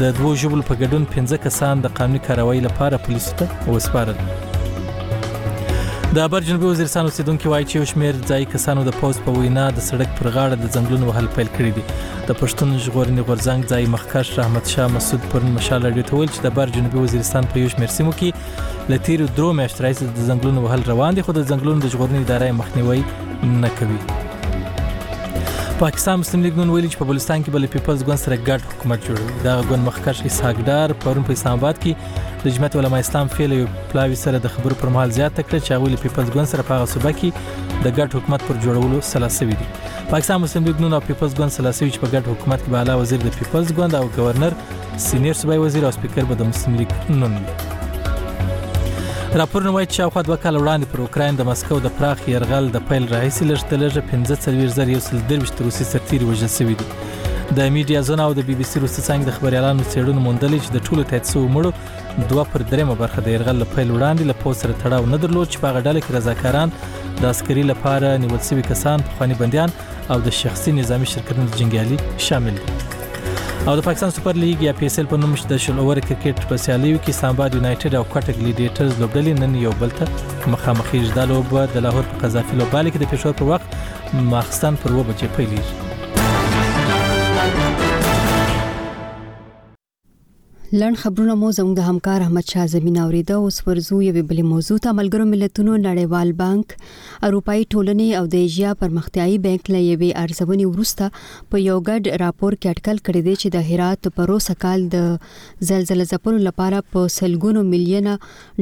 د 0.00 0.10
دوو 0.18 0.34
ژبو 0.40 0.60
په 0.68 0.74
ګډون 0.80 1.04
15 1.14 1.38
کسان 1.42 1.80
د 1.82 1.92
قانوني 1.98 2.18
کاروایی 2.26 2.60
لپاره 2.66 2.98
پولیسو 3.06 3.34
ته 3.42 3.70
وسپارل 3.70 4.16
د 6.16 6.18
خبر 6.26 6.40
جنوبي 6.48 6.66
وزیرستان 6.72 7.04
اوسیدونکو 7.08 7.50
وایي 7.52 7.64
چې 7.70 7.90
شمیر 7.92 8.18
ځای 8.32 8.44
کسانو 8.52 8.84
د 8.88 8.94
پوز 9.00 9.20
په 9.26 9.34
وینا 9.42 9.64
د 9.78 9.84
سړک 9.88 10.14
پر 10.18 10.28
غاړه 10.36 10.58
د 10.60 10.72
ځنګلونو 10.76 11.08
وهل 11.10 11.26
پیل 11.38 11.50
کړی 11.56 11.72
دي 11.78 11.84
د 12.28 12.38
پښتون 12.42 12.72
ژغورنې 12.84 13.26
غورځنګ 13.28 13.72
ځای 13.72 13.90
مخکښ 13.96 14.38
رحمت 14.42 14.72
شاه 14.74 14.92
مسعود 14.96 15.28
پرون 15.32 15.50
مشال 15.60 15.88
اړ 15.90 16.08
ته 16.10 16.20
ویل 16.20 16.32
چې 16.36 16.46
د 16.46 16.56
بر 16.60 16.74
جنوبي 16.76 17.04
وزیرستان 17.06 17.50
په 17.54 17.64
یو 17.64 17.72
شمیر 17.78 17.94
سیمو 18.00 18.16
کې 18.20 18.92
لتیر 18.94 19.26
درو 19.40 19.52
میاشتې 19.62 20.14
د 20.20 20.30
ځنګلونو 20.30 20.68
وهل 20.68 20.86
روان 20.92 21.18
دي 21.20 21.26
خو 21.28 21.38
د 21.40 21.48
ځنګلونو 21.50 21.86
د 21.86 21.96
ژغورنې 21.96 22.30
ادارې 22.30 22.62
مخنیوي 22.62 23.58
نه 23.66 23.76
کوي 23.80 24.22
پاکستان 25.78 26.18
مسلم 26.20 26.42
لیگ 26.42 26.52
نن 26.58 26.70
ویل 26.70 26.86
چې 26.88 26.98
په 26.98 27.06
بلوچستان 27.08 27.42
کې 27.46 27.54
بل 27.54 27.64
پیپلز 27.72 28.04
ګوند 28.04 28.20
سره 28.20 28.36
ګډ 28.46 28.62
حکومت 28.70 29.02
جوړوي 29.08 29.34
دا 29.46 29.56
ګوند 29.70 29.84
مخکښ 29.88 30.22
اسحاق 30.30 30.60
ډار 30.68 30.94
پرون 31.02 31.26
په 31.30 31.36
اسلام 31.38 31.58
آباد 31.58 31.80
کې 31.82 32.30
د 32.46 32.54
جمعیت 32.56 32.76
علما 32.84 33.00
اسلام 33.04 33.32
فعل 33.36 33.52
یو 33.58 33.66
پلاوی 33.92 34.18
سره 34.22 34.40
د 34.46 34.52
خبرو 34.56 34.78
پر 34.84 34.92
مهال 34.96 35.12
زیات 35.18 35.40
کړ 35.42 35.66
چې 35.66 35.84
ویل 35.84 36.00
پیپلز 36.06 36.32
ګوند 36.36 36.50
سره 36.56 36.66
په 36.72 36.80
غوسه 36.84 37.12
کې 37.20 37.54
د 37.60 37.86
ګډ 37.98 38.16
حکومت 38.20 38.48
پر 38.50 38.60
جوړولو 38.66 39.04
سلاسوي 39.12 39.60
دي 39.62 39.68
پاکستان 40.14 40.42
مسلم 40.46 40.66
لیگ 40.70 40.82
نن 40.86 40.98
او 41.00 41.06
پیپلز 41.10 41.38
ګوند 41.40 41.56
سلاسوي 41.60 41.90
چې 41.94 42.04
په 42.04 42.14
ګډ 42.18 42.36
حکومت 42.36 42.60
کې 42.60 42.76
بالا 42.78 42.96
وزیر 43.04 43.26
د 43.26 43.36
پیپلز 43.40 43.76
ګوند 43.80 44.00
او 44.02 44.06
گورنر 44.20 44.60
سینیئر 45.08 45.40
صوبای 45.42 45.64
وزیر 45.66 45.88
او 45.90 45.94
سپیکر 46.02 46.30
به 46.32 46.44
د 46.44 46.52
مسلم 46.54 46.80
لیگ 46.84 47.00
نن 47.24 47.40
وي 47.42 47.76
راپورونه 49.38 49.70
وایي 49.74 49.86
چې 49.86 50.00
اخوا 50.04 50.20
د 50.26 50.30
وکاله 50.32 50.60
وړاندې 50.60 50.90
پر 50.90 51.00
اوکرين 51.06 51.38
د 51.38 51.46
مسکو 51.46 51.78
د 51.86 51.90
پراخ 51.96 52.20
يرغل 52.32 52.68
د 52.76 52.80
پیل 52.92 53.08
رئیس 53.14 53.40
لږتلجه 53.42 54.04
15000 54.12 55.40
روسي 55.66 55.86
سرتیري 55.88 56.28
وژل 56.28 56.50
شوی 56.54 56.76
دي 56.84 56.86
د 57.00 57.68
میډیا 57.74 58.02
زونه 58.10 58.24
او 58.28 58.38
د 58.38 58.46
بي 58.50 58.56
بي 58.62 58.68
سي 58.70 58.82
روسي 58.86 59.04
څنګه 59.04 59.28
د 59.30 59.36
خبريالانو 59.40 59.86
څېړنو 59.88 60.26
موندلې 60.28 60.58
چې 60.64 60.72
د 60.76 60.88
ټولو 60.88 61.06
تایڅو 61.10 61.44
مړو 61.58 62.30
دوه 62.32 62.46
پر 62.54 62.66
درېمه 62.72 62.96
برخه 63.02 63.26
د 63.28 63.34
يرغل 63.38 63.62
په 63.66 63.70
پیل 63.76 63.92
وړاندې 63.96 64.32
له 64.32 64.40
پوسره 64.46 64.80
تړاو 64.84 65.12
نه 65.14 65.22
درلود 65.26 65.52
چې 65.52 65.66
په 65.66 65.76
غډاله 65.78 66.06
کې 66.06 66.18
رضاکاران 66.18 66.76
د 67.22 67.32
عسکري 67.34 67.66
لپاره 67.74 68.16
نیول 68.26 68.42
شوی 68.50 68.68
کسان 68.72 69.08
خواني 69.16 69.40
بنديان 69.46 69.78
او 70.12 70.20
د 70.28 70.36
شخصي 70.42 70.78
نظامی 70.82 71.14
شرکتونو 71.16 71.56
جنګیالي 71.62 72.26
شامل 72.30 72.64
دي 72.66 72.85
او 73.70 73.74
د 73.78 73.80
پاکستان 73.84 74.10
سپر 74.16 74.36
لیګ 74.40 74.58
یا 74.62 74.72
پی 74.80 74.84
اس 74.88 74.96
ال 75.00 75.06
په 75.12 75.16
نوم 75.20 75.32
د 75.52 75.54
شل 75.62 75.76
اوور 75.84 75.98
کرکټ 76.08 76.36
په 76.50 76.56
سیالیو 76.64 76.98
کې 77.06 77.16
سامباد 77.22 77.50
یونایټډ 77.58 77.92
او 78.00 78.04
کوټک 78.12 78.36
لیډیټرز 78.44 78.92
لوبډلې 79.00 79.34
نن 79.40 79.52
یو 79.62 79.72
بل 79.80 79.90
ته 80.00 80.04
مخامخ 80.54 80.88
ځدل 81.08 81.30
او 81.38 81.42
د 81.72 81.76
لاهور 81.86 82.04
په 82.10 82.14
قذافي 82.22 82.54
لوبډلې 82.60 82.90
کې 82.92 82.98
د 83.00 83.04
پېښور 83.14 83.34
په 83.40 83.44
وخت 83.54 83.68
ماخستان 84.34 84.74
پر 84.84 84.92
و 85.00 85.04
بچې 85.10 85.26
پیلېږي 85.40 85.74
لړن 90.74 90.94
خبرونه 91.00 91.34
مو 91.40 91.48
زموږ 91.56 91.76
د 91.78 91.84
همکار 91.88 92.20
احمد 92.26 92.44
شاه 92.52 92.66
زمين 92.70 92.96
اوریده 93.00 93.34
او 93.40 93.50
سورزو 93.56 93.96
یو 94.04 94.22
بل 94.28 94.40
موضوع 94.52 94.78
ته 94.86 94.92
ملګرو 94.98 95.26
ملتونو 95.34 95.74
نړیوال 95.88 96.30
بانک 96.40 96.72
اروپאי 97.26 97.60
ټولنې 97.72 98.08
او 98.20 98.24
د 98.32 98.40
ایشیا 98.46 98.72
پرمختیايي 98.80 99.36
بانک 99.44 99.70
له 99.72 99.82
یوې 99.82 100.08
ارزونې 100.22 100.64
ورسته 100.70 101.52
په 101.52 101.60
یو 101.66 101.76
غډ 101.90 102.16
راپور 102.22 102.56
کې 102.56 102.70
اټکل 102.70 103.02
کړی 103.06 103.22
دی 103.26 103.34
چې 103.34 103.54
د 103.56 103.68
هرات 103.68 104.08
پروس 104.16 104.50
کال 104.64 104.82
د 104.96 105.04
زلزلې 105.04 106.08
زپلو 106.14 106.42
لپاره 106.48 106.82
په 106.96 107.12
سلګونو 107.18 107.64
ملیونه 107.76 108.16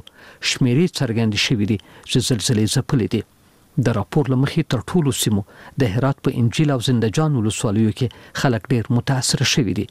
شمیرې 0.52 0.96
څرګند 1.00 1.44
شوي 1.48 1.70
دي 1.74 1.80
چې 1.88 2.28
زلزلې 2.30 2.78
ځپلې 2.78 3.10
دي 3.16 3.24
د 3.86 3.98
راپور 3.98 4.26
لمخې 4.34 4.62
تر 4.72 4.80
ټولو 4.92 5.12
سیمو 5.22 5.42
د 5.84 5.92
هرات 5.96 6.18
په 6.28 6.40
انجیل 6.42 6.70
او 6.76 6.80
زندجان 6.88 7.32
ولسوالیو 7.40 7.92
کې 8.00 8.42
خلک 8.44 8.64
ډیر 8.74 8.86
متاثر 8.98 9.40
شوي 9.54 9.74
دي 9.80 9.86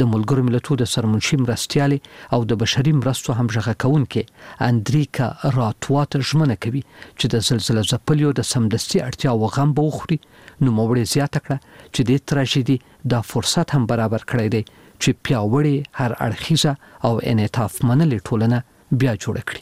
د 0.00 0.08
ملګرو 0.12 0.44
ملتونو 0.48 0.80
د 0.82 0.90
سرمنشي 0.94 1.36
مرستيالي 1.44 1.98
او 2.36 2.40
د 2.50 2.58
بشري 2.62 2.92
مرستو 3.00 3.36
هم 3.38 3.46
ژغه 3.56 3.74
کون 3.84 4.02
کې 4.14 4.66
اندریکا 4.70 5.28
راتوات 5.58 6.18
ژمنه 6.32 6.56
کوي 6.64 6.82
چې 7.18 7.26
د 7.36 7.46
زلزلې 7.46 7.88
زپلیو 7.92 8.34
د 8.40 8.48
سمدستي 8.52 8.98
اړتیا 9.08 9.28
او 9.36 9.50
غم 9.56 9.70
به 9.80 9.86
وخوري 9.88 10.18
نو 10.64 10.68
موړې 10.80 11.14
زیاته 11.14 11.38
کړه 11.46 11.58
چې 11.94 12.02
د 12.12 12.22
تراژیدي 12.34 12.78
د 13.14 13.24
فرصت 13.30 13.66
هم 13.78 13.82
برابر 13.94 14.22
کړی 14.34 14.48
دی 14.58 14.62
چې 15.02 15.10
پیاوړې 15.24 15.76
هر 15.98 16.10
اړخیزه 16.26 16.72
او 17.08 17.14
انعطاف 17.34 17.72
منلې 17.88 18.18
ټولنه 18.28 18.58
بیا 19.00 19.14
جوړ 19.24 19.36
کړي 19.48 19.60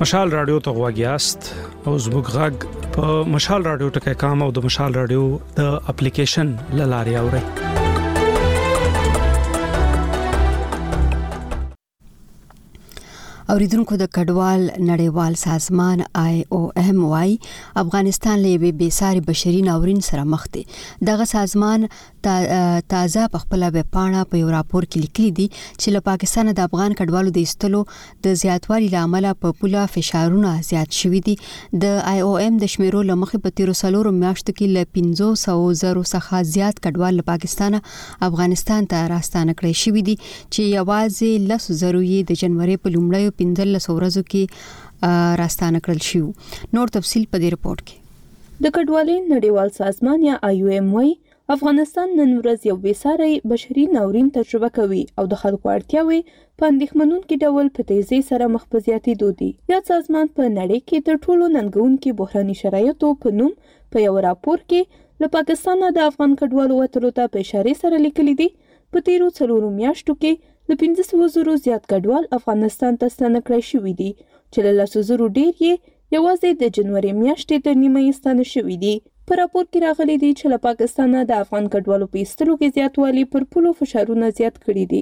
مشال 0.00 0.30
رادیو 0.30 0.58
ته 0.60 0.70
غواګیاست 0.70 1.54
او 1.86 1.98
زموږ 1.98 2.26
غږ 2.36 2.86
په 2.96 3.24
مشال 3.34 3.64
رادیو 3.64 3.90
ټکي 3.96 4.14
کام 4.22 4.42
او 4.46 4.50
د 4.56 4.64
مشال 4.68 4.94
رادیو 5.00 5.26
د 5.58 5.76
اپلیکیشن 5.92 6.50
للارې 6.78 7.14
اوري 7.22 7.42
اوریدونکو 13.52 13.96
د 14.00 14.08
کډوال 14.16 14.60
نړیوال 14.64 15.34
سازمان 15.42 16.02
آی 16.22 16.42
او 16.58 16.60
ایم 16.82 17.00
واي 17.12 17.36
افغانستان 17.84 18.38
له 18.46 18.60
بي 18.64 18.70
بي 18.82 18.90
ساري 18.98 19.20
بشري 19.30 19.62
ناورین 19.70 20.00
سره 20.10 20.24
مخ 20.34 20.46
دی 20.54 20.62
دغه 21.12 21.24
سازمان 21.34 21.88
تازه 22.24 23.22
په 23.32 23.38
خپل 23.42 23.64
ویب 23.72 23.88
پاڼه 23.94 24.20
په 24.32 24.38
یو 24.42 24.50
راپور 24.52 24.84
کې 24.92 25.00
لیکلي 25.06 25.30
دي 25.38 25.44
چې 25.54 25.94
له 25.96 26.00
پاکستان 26.06 26.50
د 26.58 26.60
افغان 26.68 26.94
کډوالو 27.00 27.32
د 27.36 27.40
ایستلو 27.46 27.80
د 28.26 28.38
زیاتوالي 28.42 28.86
لامل 28.94 29.26
په 29.44 29.56
پوله 29.62 29.82
فشارونه 29.96 30.52
زیات 30.68 30.96
شوې 31.00 31.26
دي 31.26 31.80
د 31.84 31.98
آی 32.12 32.22
او 32.28 32.30
ام 32.44 32.56
د 32.62 32.70
شمیرو 32.74 33.02
لمخې 33.08 33.44
په 33.46 33.72
13 33.72 34.14
میاشتو 34.22 34.54
کې 34.60 34.72
له 34.76 34.88
1500 34.90 35.80
زرو 35.82 36.04
څخه 36.12 36.40
زیات 36.54 36.80
کډوال 36.86 37.20
له 37.22 37.26
پاکستان 37.32 37.76
افغانستان 38.30 38.88
ته 38.94 39.04
راستانه 39.14 39.56
کړی 39.58 39.82
شوې 39.82 40.08
دي 40.08 40.16
چې 40.28 40.72
یوازې 40.78 41.46
لس 41.52 41.70
زرو 41.84 42.00
یې 42.06 42.30
د 42.32 42.42
جنوري 42.44 42.78
په 42.84 42.94
لومړیو 42.94 43.36
15 43.42 43.92
ورځو 43.98 44.24
کې 44.32 45.12
راستانه 45.42 45.84
کړل 45.86 46.08
شو 46.10 46.74
نور 46.78 46.96
تفصيل 46.98 47.28
په 47.30 47.44
دې 47.44 47.54
رپورت 47.58 47.84
کې 47.86 48.62
د 48.64 48.74
کډوالۍ 48.74 49.20
نړیوال 49.28 49.76
سازمان 49.80 50.22
یا 50.30 50.40
آی 50.50 50.60
او 50.66 50.72
ایم 50.74 50.90
وايي 50.94 51.14
افغانستان 51.54 52.08
نن 52.18 52.30
ورځ 52.40 52.58
یو 52.70 52.74
بېساری 52.84 53.32
بشري 53.50 53.82
ناورین 53.96 54.28
تجربه 54.36 54.68
کوي 54.78 55.00
او 55.22 55.24
د 55.32 55.40
خلکو 55.42 55.66
اړتیاوې 55.76 56.20
په 56.60 56.64
اندېښمنونکي 56.72 57.36
ډول 57.48 57.66
په 57.78 57.82
تیزۍ 57.90 58.20
سره 58.30 58.44
مخ 58.54 58.62
په 58.76 58.82
زیاتېدو 58.86 59.28
دي 59.42 59.50
یاد 59.74 59.84
سازمان 59.90 60.26
په 60.38 60.42
نړۍ 60.58 60.80
کې 60.88 60.98
تر 61.10 61.14
ټولو 61.26 61.44
ننګونکي 61.58 62.10
بحراني 62.22 62.54
شرایطو 62.62 63.08
په 63.26 63.42
نوم 63.42 63.52
په 63.90 63.98
یو 64.06 64.14
راپور 64.30 64.58
کې 64.70 64.80
له 65.24 65.34
پاکستانه 65.36 65.86
د 65.98 66.10
افغان 66.12 66.32
کډوالو 66.42 66.74
وتلو 66.82 67.10
ته 67.18 67.24
په 67.34 67.38
اشارې 67.44 67.74
سره 67.84 67.96
لیکلی 68.08 68.34
دی 68.42 68.48
په 68.96 69.10
تیرو 69.12 69.28
څلورو 69.40 69.68
میاشتو 69.80 70.12
کې 70.24 70.32
له 70.74 70.82
پنځه 70.82 71.02
سوه 71.12 71.26
زرو 71.38 71.54
زیات 71.64 71.82
کډوال 71.90 72.24
افغانستان 72.42 72.98
ته 73.04 73.14
ستانه 73.18 73.38
کړای 73.48 73.62
شوي 73.72 73.94
دي 74.04 74.10
چې 74.52 74.58
له 74.66 74.72
لسو 74.82 75.04
زرو 75.14 75.26
ډېر 75.38 75.52
یې 75.64 75.72
یوازې 76.16 76.50
د 76.62 76.78
جنوري 76.78 77.12
میاشتې 77.22 77.56
تر 77.68 77.80
نیمه 77.82 78.00
یې 78.08 78.18
ستانه 78.22 78.44
شوي 78.56 78.78
دي 78.86 78.94
په 79.28 79.36
راپور 79.38 79.62
کې 79.72 79.80
راغلي 79.82 80.14
دي 80.22 80.28
چې 80.38 80.48
له 80.52 80.56
پاکستان 80.64 81.12
نه 81.16 81.20
د 81.28 81.36
افغان 81.42 81.68
کډوالو 81.74 82.06
په 82.14 82.18
ایستلو 82.22 82.56
کې 82.60 82.74
زیاتوالی 82.78 83.22
پر 83.34 83.44
پولو 83.52 83.70
فشارونه 83.78 84.26
زیات 84.40 84.58
کړي 84.64 84.84
دي 84.90 85.00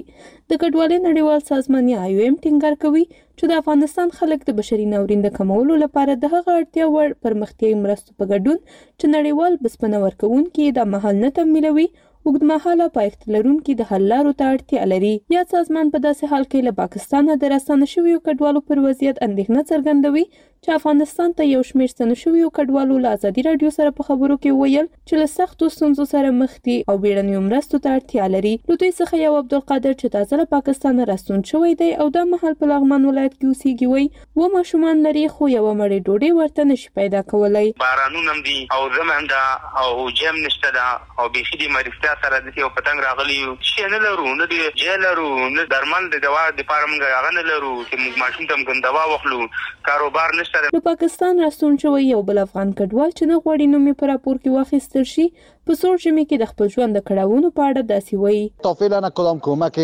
د 0.51 0.61
کډوالۍ 0.61 0.99
نړیوال 1.07 1.43
سازمان 1.49 1.89
یا 1.93 1.97
ایو 2.05 2.21
ایم 2.27 2.37
ټینګار 2.45 2.77
کوي 2.85 3.03
چې 3.07 3.51
د 3.51 3.59
افغانستان 3.63 4.15
خلک 4.21 4.47
د 4.49 4.55
بشري 4.61 4.85
ناورین 4.93 5.25
د 5.25 5.33
کمولو 5.39 5.79
لپاره 5.83 6.13
د 6.21 6.31
هغه 6.35 6.55
اړتیا 6.61 6.87
وړ 6.93 7.17
پرمختیایي 7.27 7.81
مرستو 7.81 8.15
په 8.21 8.29
ګډون 8.33 8.63
چې 8.69 9.13
نړیوال 9.17 9.59
بسپنه 9.67 10.01
ورکوونکي 10.05 10.69
دا 10.79 10.87
مهال 10.93 11.21
نه 11.25 11.33
تمویلوي 11.41 11.87
اوږدمهاله 11.89 12.93
پایښت 12.99 13.37
لرونکي 13.37 13.73
د 13.79 13.87
حل 13.91 14.03
لارو 14.13 14.33
ته 14.41 14.53
اړتیا 14.53 14.87
لري 14.93 15.11
یا 15.37 15.41
سازمان 15.55 15.89
په 15.95 16.03
داسې 16.05 16.33
حال 16.33 16.45
کې 16.49 16.71
له 16.71 16.77
پاکستانه 16.81 17.37
د 17.41 17.51
راستانه 17.57 17.91
شویو 17.97 18.21
کډوالو 18.27 18.65
پر 18.71 18.83
وضعیت 18.87 19.19
اندېښنه 19.27 19.71
څرګندوي 19.71 20.27
چې 20.65 20.79
افغانستان 20.79 21.33
ته 21.39 21.45
یو 21.47 21.61
شمیر 21.69 21.89
ستنو 21.93 22.13
شویو 22.19 22.49
کډوالو 22.57 22.97
له 23.05 23.15
ازادي 23.17 23.43
راډیو 23.47 23.71
سره 23.77 23.93
په 23.95 24.05
خبرو 24.09 24.35
کې 24.35 24.59
ویل 24.59 24.85
چې 24.91 25.23
له 25.23 25.31
سختو 25.31 25.67
ستونزو 25.77 26.03
سره 26.11 26.29
مخ 26.41 26.53
دي 26.67 26.75
او 26.91 26.95
بیړنیو 27.05 27.41
مرستو 27.47 27.79
ته 27.87 27.95
اړتیا 27.97 28.27
لري 28.35 28.53
له 28.69 28.77
دوی 28.83 28.91
څخه 28.99 29.19
یو 29.23 29.31
عبدالقادر 29.39 29.91
چې 30.01 30.13
تازه 30.13 30.39
له 30.41 30.49
پاکستانه 30.55 31.07
راستون 31.09 31.43
شوی 31.49 31.73
دی 31.81 31.89
او 32.03 32.05
دا 32.17 32.23
مهال 32.35 32.55
په 32.61 32.69
لغمان 32.73 33.07
ولایت 33.09 33.35
کې 33.35 33.47
اوسېږي 33.47 33.87
وایي 33.91 34.07
و 34.45 34.53
ماشومان 34.55 35.03
لري 35.07 35.25
خو 35.35 35.49
یوه 35.55 35.73
مړۍ 35.81 35.99
ډوډۍ 36.05 36.31
ورته 36.39 36.71
نشي 36.71 36.93
پیدا 37.01 37.23
کولای 37.33 37.73
بارانونه 37.83 38.37
دي 38.47 38.57
او 38.77 38.81
زمند 38.99 39.35
او 39.83 40.09
جام 40.21 40.39
نشته 40.45 40.73
دا 40.79 40.85
او 41.17 41.27
بيخي 41.39 41.61
دي 41.65 41.69
مرستیا 41.75 42.15
سره 42.23 42.41
د 42.47 42.63
یو 42.63 42.71
پتنګ 42.79 43.09
راغلی 43.09 43.41
شي 43.73 43.85
نه 43.95 44.01
لرو 44.07 44.31
نه 44.41 44.49
دي 44.55 44.63
جیلرو 44.85 45.29
نه 45.59 45.67
درمل 45.75 46.09
د 46.17 46.25
دوا 46.29 46.47
د 46.63 46.69
پاره 46.73 46.89
مونږ 46.95 47.13
هغه 47.17 47.37
نه 47.41 47.45
لرو 47.51 47.75
چې 47.91 48.17
ماشوم 48.23 48.51
تم 48.55 48.65
ګندوا 48.73 49.05
وخلو 49.13 49.43
کاروبار 49.91 50.33
نشته 50.39 50.51
شته 50.53 50.67
له 50.75 50.81
پاکستان 50.89 51.33
راستون 51.43 51.73
شوی 51.81 52.03
یو 52.13 52.21
بل 52.29 52.37
افغان 52.45 52.69
کډوال 52.79 53.09
چې 53.17 53.23
نه 53.29 53.35
غواړي 53.43 53.65
نوم 53.73 53.83
یې 53.89 53.95
په 53.99 54.05
راپور 54.11 54.35
کې 54.43 54.49
واخیستل 54.51 55.03
شي 55.13 55.25
په 55.69 55.75
سوړ 55.79 55.99
ژمي 56.03 56.23
کې 56.29 56.39
د 56.39 56.47
خپل 56.51 56.69
ژوند 56.71 56.97
د 56.97 57.01
کړهونو 57.09 57.49
په 57.57 57.65
اړه 57.65 57.89
داسې 57.89 58.21
وایي 58.21 58.63
توفیل 58.63 58.93
نه 59.03 59.09
کوم 59.17 59.37
کومک 59.43 59.77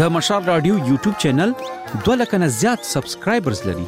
د 0.00 0.02
مشال 0.16 0.42
رادیو 0.50 0.74
یوټیوب 0.88 1.16
چینل 1.22 1.50
2000 2.04 2.38
نه 2.42 2.46
زیات 2.58 2.82
سبسکرایبرز 2.90 3.58
لري 3.66 3.86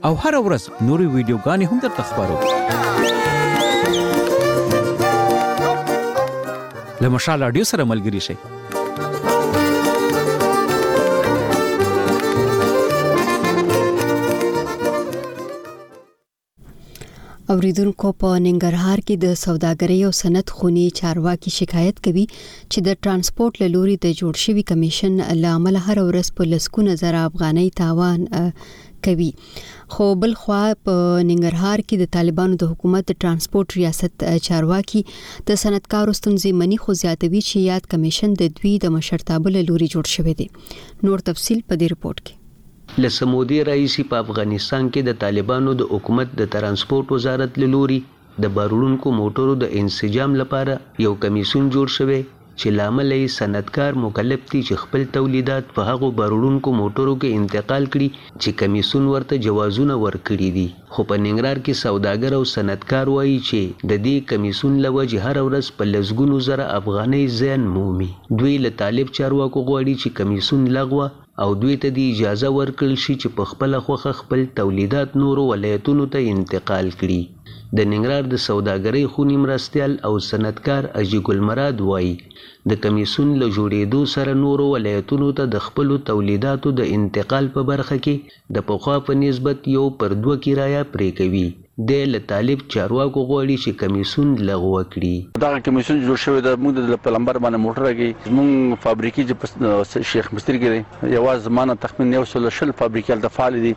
او 0.05 0.15
هر 0.23 0.41
ورځ 0.47 0.71
نوري 0.81 1.11
ویډیوګانې 1.17 1.71
هم 1.71 1.77
درته 1.87 2.03
خبرو 2.13 2.35
له 7.03 7.09
مشال 7.15 7.39
اډیو 7.45 7.63
سره 7.71 7.83
ملګری 7.91 8.21
شئ 8.27 8.35
اوریدونکو 17.53 18.09
په 18.21 18.29
ننګرهار 18.43 18.99
کې 19.07 19.15
د 19.23 19.33
سوداګرۍ 19.45 19.99
او 20.05 20.11
صنعت 20.19 20.47
خونی 20.59 20.85
چارواکي 20.99 21.51
شکایت 21.57 21.99
کوي 22.05 22.23
چې 22.71 22.79
د 22.87 22.97
ترانسپورت 23.07 23.59
له 23.63 23.67
لوري 23.73 23.95
د 24.05 24.15
جوړ 24.21 24.33
شوی 24.43 24.63
کمیشن 24.71 25.21
لامل 25.43 25.77
هر 25.87 26.01
ورځ 26.07 26.27
په 26.39 26.49
لسکو 26.53 26.85
نظر 26.87 27.17
افغاني 27.19 27.67
تاوان 27.81 28.19
کوي 29.07 29.29
خو 29.95 30.05
بل 30.21 30.31
خوا 30.43 30.61
په 30.87 30.93
ننګرهار 31.31 31.81
کې 31.89 31.97
د 32.01 32.07
طالبانو 32.15 32.57
د 32.61 32.69
حکومت 32.71 33.11
ترانسپورت 33.25 33.75
ریاست 33.79 34.23
چارواکي 34.47 35.01
د 35.49 35.59
صنعتکارو 35.65 36.15
ستونزې 36.21 36.53
منی 36.61 36.79
خو 36.85 36.95
زیاتوي 37.03 37.41
چې 37.49 37.65
یاد 37.67 37.89
کمیشن 37.93 38.33
د 38.41 38.51
دوی 38.61 38.71
د 38.85 38.95
مشرتابه 38.95 39.53
لوري 39.69 39.89
جوړ 39.95 40.13
شوی 40.15 40.35
دی 40.41 40.47
نور 41.09 41.25
تفصيل 41.31 41.61
په 41.69 41.79
دې 41.81 41.91
رپورت 41.95 42.23
کې 42.27 42.43
لسمودي 43.07 43.59
رئیس 43.69 43.97
په 44.13 44.23
افغانستان 44.25 44.89
کې 44.89 45.09
د 45.09 45.19
طالبانو 45.25 45.77
د 45.83 45.91
حکومت 45.95 46.35
د 46.43 46.51
ترانسپورت 46.57 47.13
وزارت 47.17 47.61
لوري 47.65 47.99
د 48.43 48.53
بارونکو 48.57 49.13
موټرو 49.21 49.59
د 49.65 49.77
انسجام 49.83 50.39
لپاره 50.43 50.81
یو 51.07 51.13
کمیسون 51.27 51.69
جوړ 51.77 51.95
شوی 51.99 52.21
چې 52.61 52.69
لامل 52.71 53.11
یې 53.13 53.29
صنعتکار 53.31 53.97
مکلف 54.01 54.43
دي 54.51 54.59
چې 54.67 54.75
خپل 54.81 55.01
تولیدات 55.15 55.71
په 55.77 55.81
هغو 55.89 56.09
بروړونکو 56.19 56.69
موټرو 56.81 57.15
کې 57.23 57.35
انتقال 57.39 57.87
کړي 57.93 58.07
چې 58.41 58.57
کمیسون 58.61 59.09
ورته 59.13 59.39
جوازونه 59.47 59.97
ورکړي 60.03 60.49
دي 60.57 60.67
خو 60.93 61.05
په 61.09 61.15
ننګرهار 61.25 61.59
کې 61.65 61.81
سوداګر 61.85 62.31
او 62.37 62.43
صنعتکار 62.53 63.05
وایي 63.15 63.35
چې 63.49 63.61
د 63.89 63.91
دې 64.05 64.15
کمیسون 64.29 64.79
له 64.85 64.89
وجې 64.97 65.17
هر 65.25 65.37
ورځ 65.47 65.65
په 65.77 65.83
لسګونو 65.93 66.39
زره 66.47 66.69
افغانۍ 66.79 67.23
زیان 67.39 67.67
مومي 67.75 68.09
دوی 68.39 68.55
له 68.65 68.71
طالب 68.83 69.07
چارواکو 69.19 69.65
غواړي 69.69 69.93
چې 70.01 70.17
کمیسون 70.19 70.61
لغوه 70.77 71.07
او 71.43 71.49
دوی 71.61 71.75
ته 71.81 71.89
د 71.97 71.99
اجازه 72.13 72.49
ورکړل 72.59 72.93
شي 73.03 73.13
چې 73.21 73.29
په 73.37 73.43
خپل 73.51 73.79
خوخه 73.85 74.11
خپل 74.21 74.47
تولیدات 74.59 75.19
نورو 75.23 75.43
ولایتونو 75.53 76.09
ته 76.15 76.27
انتقال 76.35 76.87
کړي 76.99 77.23
د 77.77 77.81
ننګرهار 77.91 78.25
د 78.29 78.35
سوداګرۍ 78.47 79.03
خونی 79.11 79.37
مرستيال 79.43 79.91
او 80.07 80.13
صنعتکار 80.29 80.83
اجي 81.01 81.19
ګل 81.27 81.39
مراد 81.49 81.77
وایي 81.89 82.13
د 82.69 82.71
کمیسون 82.83 83.27
له 83.41 83.47
جوړېدو 83.55 84.01
سره 84.15 84.31
نورو 84.43 84.65
ولایتونو 84.75 85.27
ته 85.37 85.43
د 85.53 85.55
خپل 85.65 85.87
تولیداتو 86.09 86.67
د 86.79 86.81
انتقال 86.97 87.45
په 87.55 87.61
برخه 87.71 87.97
کې 88.05 88.15
د 88.55 88.57
پخوا 88.67 88.97
په 89.07 89.11
نسبت 89.23 89.57
یو 89.75 89.85
پر 89.99 90.09
دوه 90.23 90.35
کرایه 90.45 90.81
پرې 90.93 91.09
کوي 91.19 91.47
دی 91.77 92.05
له 92.05 92.21
طالب 92.27 92.59
چارواکو 92.73 93.21
غواړي 93.29 93.55
چې 93.63 93.79
کمیسون 93.79 94.27
لغوه 94.49 94.81
کړي 94.91 95.41
دا 95.43 95.59
کمیسون 95.63 95.97
جوړ 96.03 96.17
شوی 96.25 96.43
د 96.43 96.53
موږ 96.59 96.91
د 96.91 96.99
پلمبر 97.07 97.39
باندې 97.45 97.63
موټر 97.63 97.97
کې 97.97 98.29
زموږ 98.29 98.77
فابریکې 98.85 99.23
چې 99.27 100.07
شیخ 100.11 100.29
مستری 100.37 100.61
کې 100.61 101.11
یوازې 101.15 101.43
زمانه 101.47 101.75
تخمین 101.85 102.13
یو 102.17 102.21
سل 102.33 102.47
شل 102.57 102.71
فابریکې 102.81 103.25
د 103.25 103.33
فعال 103.37 103.57
دي 103.65 103.73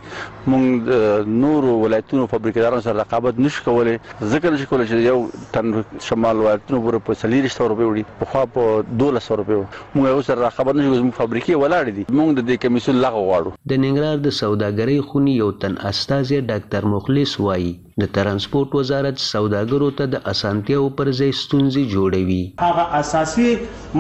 موږ 0.55 1.33
نور 1.47 1.67
ولایتونو 1.81 2.29
فابریکدارانو 2.37 2.85
سره 2.87 2.99
رقابت 3.01 3.41
نشو 3.47 3.65
کولای 3.67 3.97
ذکر 4.35 4.55
نشو 4.59 4.71
کولای 4.75 4.87
چې 4.93 5.11
یو 5.11 5.49
تن 5.59 5.75
شمال 6.11 6.45
ولایتونو 6.45 6.81
پورې 6.87 7.05
په 7.11 7.21
سلیری 7.25 7.53
100 7.57 7.69
روپۍ 7.75 7.91
وړي 7.91 8.23
په 8.23 8.35
خوا 8.35 8.45
په 8.59 8.79
1200 9.03 9.41
روپۍ 9.43 9.61
موږ 9.65 10.07
یو 10.15 10.23
سره 10.31 10.39
رقابت 10.47 10.81
نشو 10.83 10.95
زموږ 11.01 11.19
فابریکې 11.25 11.61
ولاړ 11.67 11.99
دي 11.99 12.07
موږ 12.07 12.39
د 12.39 12.49
دې 12.51 12.65
کمیسون 12.69 13.03
لغوه 13.07 13.27
غواړو 13.27 13.75
د 13.77 13.83
ننګرهار 13.89 14.25
د 14.31 14.39
سوداګرۍ 14.41 15.11
خونی 15.11 15.37
یو 15.43 15.51
تن 15.67 15.79
استاد 15.93 16.27
ډاکټر 16.33 16.91
مخلص 16.97 17.39
وایي 17.49 17.77
د 18.03 18.07
ترانسپورت 18.17 18.71
وزارت 18.79 19.17
سوداګرو 19.33 19.87
ته 20.01 20.05
د 20.13 20.17
اسانتیاو 20.33 20.87
پر 20.99 21.07
ځای 21.21 21.31
ستونزې 21.43 21.83
جوړوي 21.95 22.43
هغه 22.67 22.85
اساسي 23.01 23.49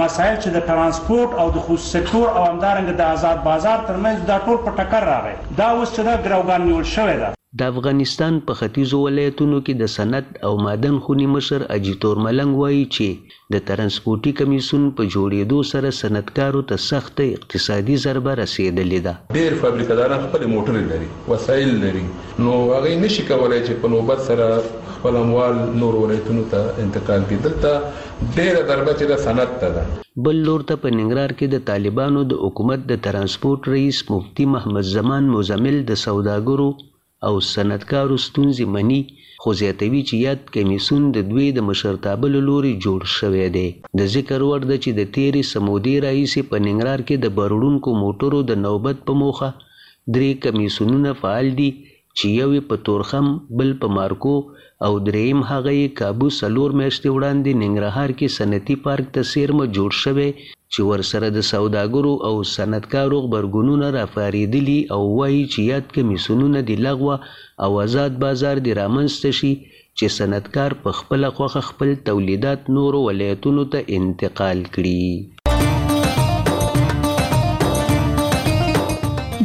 مسایل 0.02 0.36
چې 0.42 0.48
د 0.56 0.66
ترانسپورت 0.70 1.30
او 1.44 1.46
د 1.56 1.64
خصوصي 1.64 1.90
سکتور 1.94 2.26
او 2.36 2.42
همدارنګه 2.50 2.94
د 3.00 3.08
آزاد 3.14 3.38
بازار 3.48 3.78
ترمنځ 3.88 4.18
دا 4.30 4.36
ټول 4.46 4.56
په 4.68 4.76
ټکر 4.78 5.02
راغی 5.12 5.34
دا 5.62 5.68
اوس 5.76 5.90
چې 5.94 6.02
دا 6.08 6.14
ګروګان 6.28 6.60
نیول 6.68 6.86
شوی 6.94 7.16
دی 7.24 7.30
د 7.58 7.60
افغانستان 7.72 8.32
په 8.46 8.52
ختیځو 8.60 8.98
ولایتونو 9.04 9.58
کې 9.66 9.72
د 9.82 9.84
صنعت 9.98 10.26
او 10.46 10.52
معدن 10.64 10.94
خونې 11.04 11.26
مشر 11.36 11.60
اجي 11.76 11.94
تورملنګ 12.02 12.52
وایي 12.60 12.82
چې 12.94 13.06
د 13.52 13.56
ترانسپورتي 13.68 14.32
کمیسون 14.40 14.82
په 14.96 15.02
جوړېدو 15.14 15.58
سره 15.72 15.88
صنعتکارو 16.00 16.60
ته 16.72 16.76
سخته 16.90 17.22
اقتصادي 17.36 17.96
ضربه 18.04 18.32
رسیدلې 18.42 19.00
ده 19.06 19.14
ډېر 19.36 19.52
فابریکاداران 19.62 20.20
خپل 20.26 20.42
موټر 20.54 20.74
لري 20.90 21.08
وسایل 21.34 21.70
لري 21.84 22.04
نو 22.46 22.52
هغه 22.74 22.92
نشي 23.04 23.24
کولای 23.32 23.60
چې 23.66 23.80
په 23.84 23.92
نوبت 23.94 24.20
سره 24.28 24.46
خپل 24.96 25.14
اموال 25.22 25.54
نور 25.84 25.98
ولایتونو 26.02 26.44
ته 26.52 26.76
انتقال 26.86 27.20
کړي 27.28 27.40
دلته 27.46 27.70
ډېره 28.36 28.60
ضربه 28.72 28.92
چې 28.98 29.04
د 29.12 29.24
صنعت 29.26 29.56
ته 29.62 29.68
ده 29.76 29.86
بل 30.26 30.42
لور 30.50 30.66
ته 30.72 30.74
په 30.82 30.88
ننګرهار 30.98 31.32
کې 31.38 31.46
د 31.54 31.64
طالبانو 31.72 32.26
د 32.32 32.42
حکومت 32.44 32.84
د 32.92 33.00
ترانسپورت 33.08 33.72
رئیس 33.76 34.04
مفتي 34.12 34.46
محمد 34.56 34.86
زمان 34.96 35.32
مزمل 35.38 35.80
د 35.92 36.00
سوداګرو 36.06 36.70
او 37.26 37.34
سندکارو 37.54 38.16
ستونزې 38.26 38.64
مني 38.74 39.00
خو 39.42 39.50
زیاتوي 39.60 40.02
چې 40.08 40.14
یاد 40.26 40.40
کمیسون 40.54 41.02
د 41.16 41.18
دوی 41.30 41.46
د 41.52 41.58
مشرتابه 41.68 42.26
له 42.34 42.40
لوري 42.48 42.72
جوړ 42.84 43.00
شوی 43.18 43.46
دی 43.56 43.68
د 43.98 44.00
ذکر 44.14 44.40
وړ 44.48 44.60
ده 44.70 44.76
چې 44.84 44.90
د 44.98 45.02
تیرې 45.14 45.42
سمودې 45.52 45.94
راهیسې 46.04 46.40
په 46.50 46.56
ننګرهار 46.66 47.00
کې 47.08 47.16
د 47.18 47.26
بروړونکو 47.38 47.88
موټرو 48.02 48.38
د 48.50 48.52
نوبت 48.64 48.96
په 49.08 49.12
موخه 49.20 49.50
درې 50.14 50.30
کمیسونونه 50.44 51.10
فعال 51.20 51.46
دي 51.60 51.70
چې 52.18 52.26
یو 52.40 52.50
په 52.68 52.74
تورخم 52.86 53.26
بل 53.58 53.70
په 53.80 53.86
مارکو 53.96 54.36
او 54.86 54.92
دریم 55.08 55.40
هغه 55.50 55.72
کابو 56.00 56.26
سلور 56.40 56.70
میاشتې 56.80 57.08
وړاندې 57.16 57.52
ننګرهار 57.64 58.10
کې 58.18 58.34
صنعتي 58.38 58.74
پارک 58.86 59.06
ته 59.14 59.20
سیرمه 59.32 59.64
جوړ 59.76 59.90
شوی 60.04 60.30
چې 60.76 60.84
ورسره 60.88 61.28
د 61.36 61.44
سوداګرو 61.50 62.10
او 62.30 62.32
صنعتکارو 62.54 63.18
غبرګونونه 63.26 63.86
رافاریدلي 63.98 64.80
او 64.96 64.98
وایي 65.18 65.38
چې 65.52 65.60
یاد 65.74 65.86
کمیسیونونه 65.98 66.60
د 66.70 66.82
لغوه 66.88 67.14
او 67.66 67.68
آزاد 67.84 68.18
بازار 68.26 68.56
د 68.66 68.76
رامنځته 68.80 69.30
شي 69.38 69.52
چې 69.98 70.06
صنعتکار 70.18 70.70
په 70.84 70.90
خپل 71.00 71.20
خوخه 71.36 71.62
خپل 71.70 71.94
تولیدات 72.10 72.70
نورو 72.80 72.98
ولایتونو 73.08 73.64
ته 73.76 73.96
انتقال 74.00 74.58
کړي 74.78 75.66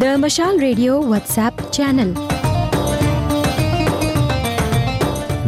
د 0.06 0.14
مشال 0.28 0.54
ریډیو 0.68 0.94
واتس 1.16 1.36
اپ 1.48 1.58
چینل 1.76 2.10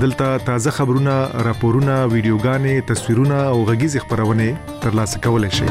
دلته 0.01 0.37
تازه 0.45 0.71
خبرونه 0.71 1.27
راپورونه 1.47 1.93
ویډیوګانې 2.07 2.81
تصویرونه 2.89 3.35
او 3.51 3.65
غږیز 3.65 3.97
خبرونه 3.97 4.57
ترلاسه 4.83 5.19
کولای 5.23 5.51
شئ 5.57 5.69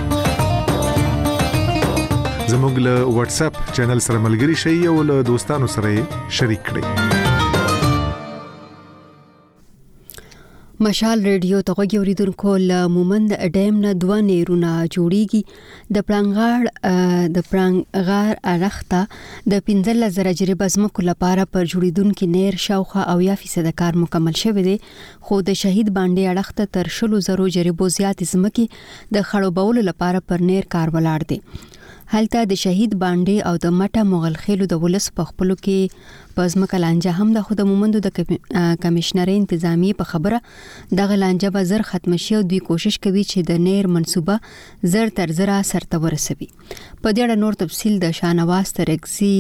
زموږ 2.53 2.75
له 2.87 2.95
واتس 3.19 3.43
اپ 3.43 3.55
چینل 3.77 4.01
سره 4.07 4.25
ملګري 4.29 4.57
شئ 4.65 4.77
او 4.93 5.03
له 5.11 5.23
دوستانو 5.33 5.67
سره 5.77 5.95
شریک 6.41 6.65
کړئ 6.71 6.85
مشال 10.83 11.19
ریډیو 11.29 11.59
ته 11.67 11.73
غوږی 11.79 11.99
اوریدونکو 11.99 12.51
له 12.71 12.79
مومند 12.95 13.33
ډیم 13.57 13.75
نه 13.85 13.91
دوه 14.05 14.15
نیرونه 14.31 14.71
جوړیږي 14.95 15.41
د 15.97 16.05
پلانغار 16.07 16.61
د 17.37 17.45
پلانغار 17.51 18.33
ارخته 18.55 19.01
د 19.53 19.63
15000 19.69 20.31
جریب 20.41 20.63
ازمکو 20.69 21.05
لپاره 21.11 21.45
پر 21.57 21.63
جوړیدونکو 21.75 22.25
نیر 22.37 22.55
شاوخه 22.67 23.03
او 23.15 23.15
یا 23.29 23.35
فیصد 23.45 23.67
کار 23.83 23.93
مکمل 24.03 24.35
شوی 24.43 24.63
دی 24.69 24.77
خو 25.29 25.41
د 25.51 25.61
شهید 25.63 25.89
باندې 26.01 26.33
ارخته 26.35 26.69
تر 26.79 26.91
شلو 26.97 27.23
زرو 27.29 27.49
جریبو 27.61 27.89
زیات 28.01 28.27
ازمکي 28.29 28.67
د 28.75 29.17
خړوبول 29.31 29.81
لپاره 29.93 30.25
پر 30.33 30.47
نیر 30.51 30.69
کار 30.77 30.95
ولاړ 30.99 31.21
دی 31.35 31.41
هلته 32.15 32.41
د 32.51 32.57
شهید 32.63 32.93
باندې 33.03 33.47
او 33.51 33.53
د 33.63 33.73
مټه 33.79 34.03
مغل 34.11 34.35
خېلو 34.43 34.67
د 34.73 34.79
ولس 34.83 35.07
په 35.21 35.25
خپلو 35.31 35.55
کې 35.61 36.37
پزمکه 36.37 36.79
لانجه 36.83 37.15
هم 37.23 37.33
د 37.37 37.43
خود 37.49 37.63
مومندو 37.71 38.03
د 38.05 38.11
کمشنرې 38.19 39.35
انتظامی 39.39 39.91
په 40.03 40.07
خبره 40.13 40.39
د 41.01 41.09
غلانجه 41.15 41.51
به 41.59 41.69
زر 41.73 41.85
ختم 41.91 42.17
شي 42.27 42.37
او 42.41 42.45
دوی 42.55 42.61
کوشش 42.71 43.01
کوي 43.07 43.25
چې 43.33 43.49
د 43.51 43.61
نیر 43.65 43.91
منصوبه 43.97 44.89
زر 44.95 45.13
تر 45.19 45.35
زر 45.41 45.55
سرته 45.73 46.03
ورسوي 46.07 46.49
په 46.71 47.15
دې 47.19 47.21
اړه 47.27 47.41
نور 47.45 47.59
تفصيل 47.67 47.99
د 48.07 48.17
شانواز 48.23 48.73
ترګزي 48.81 49.35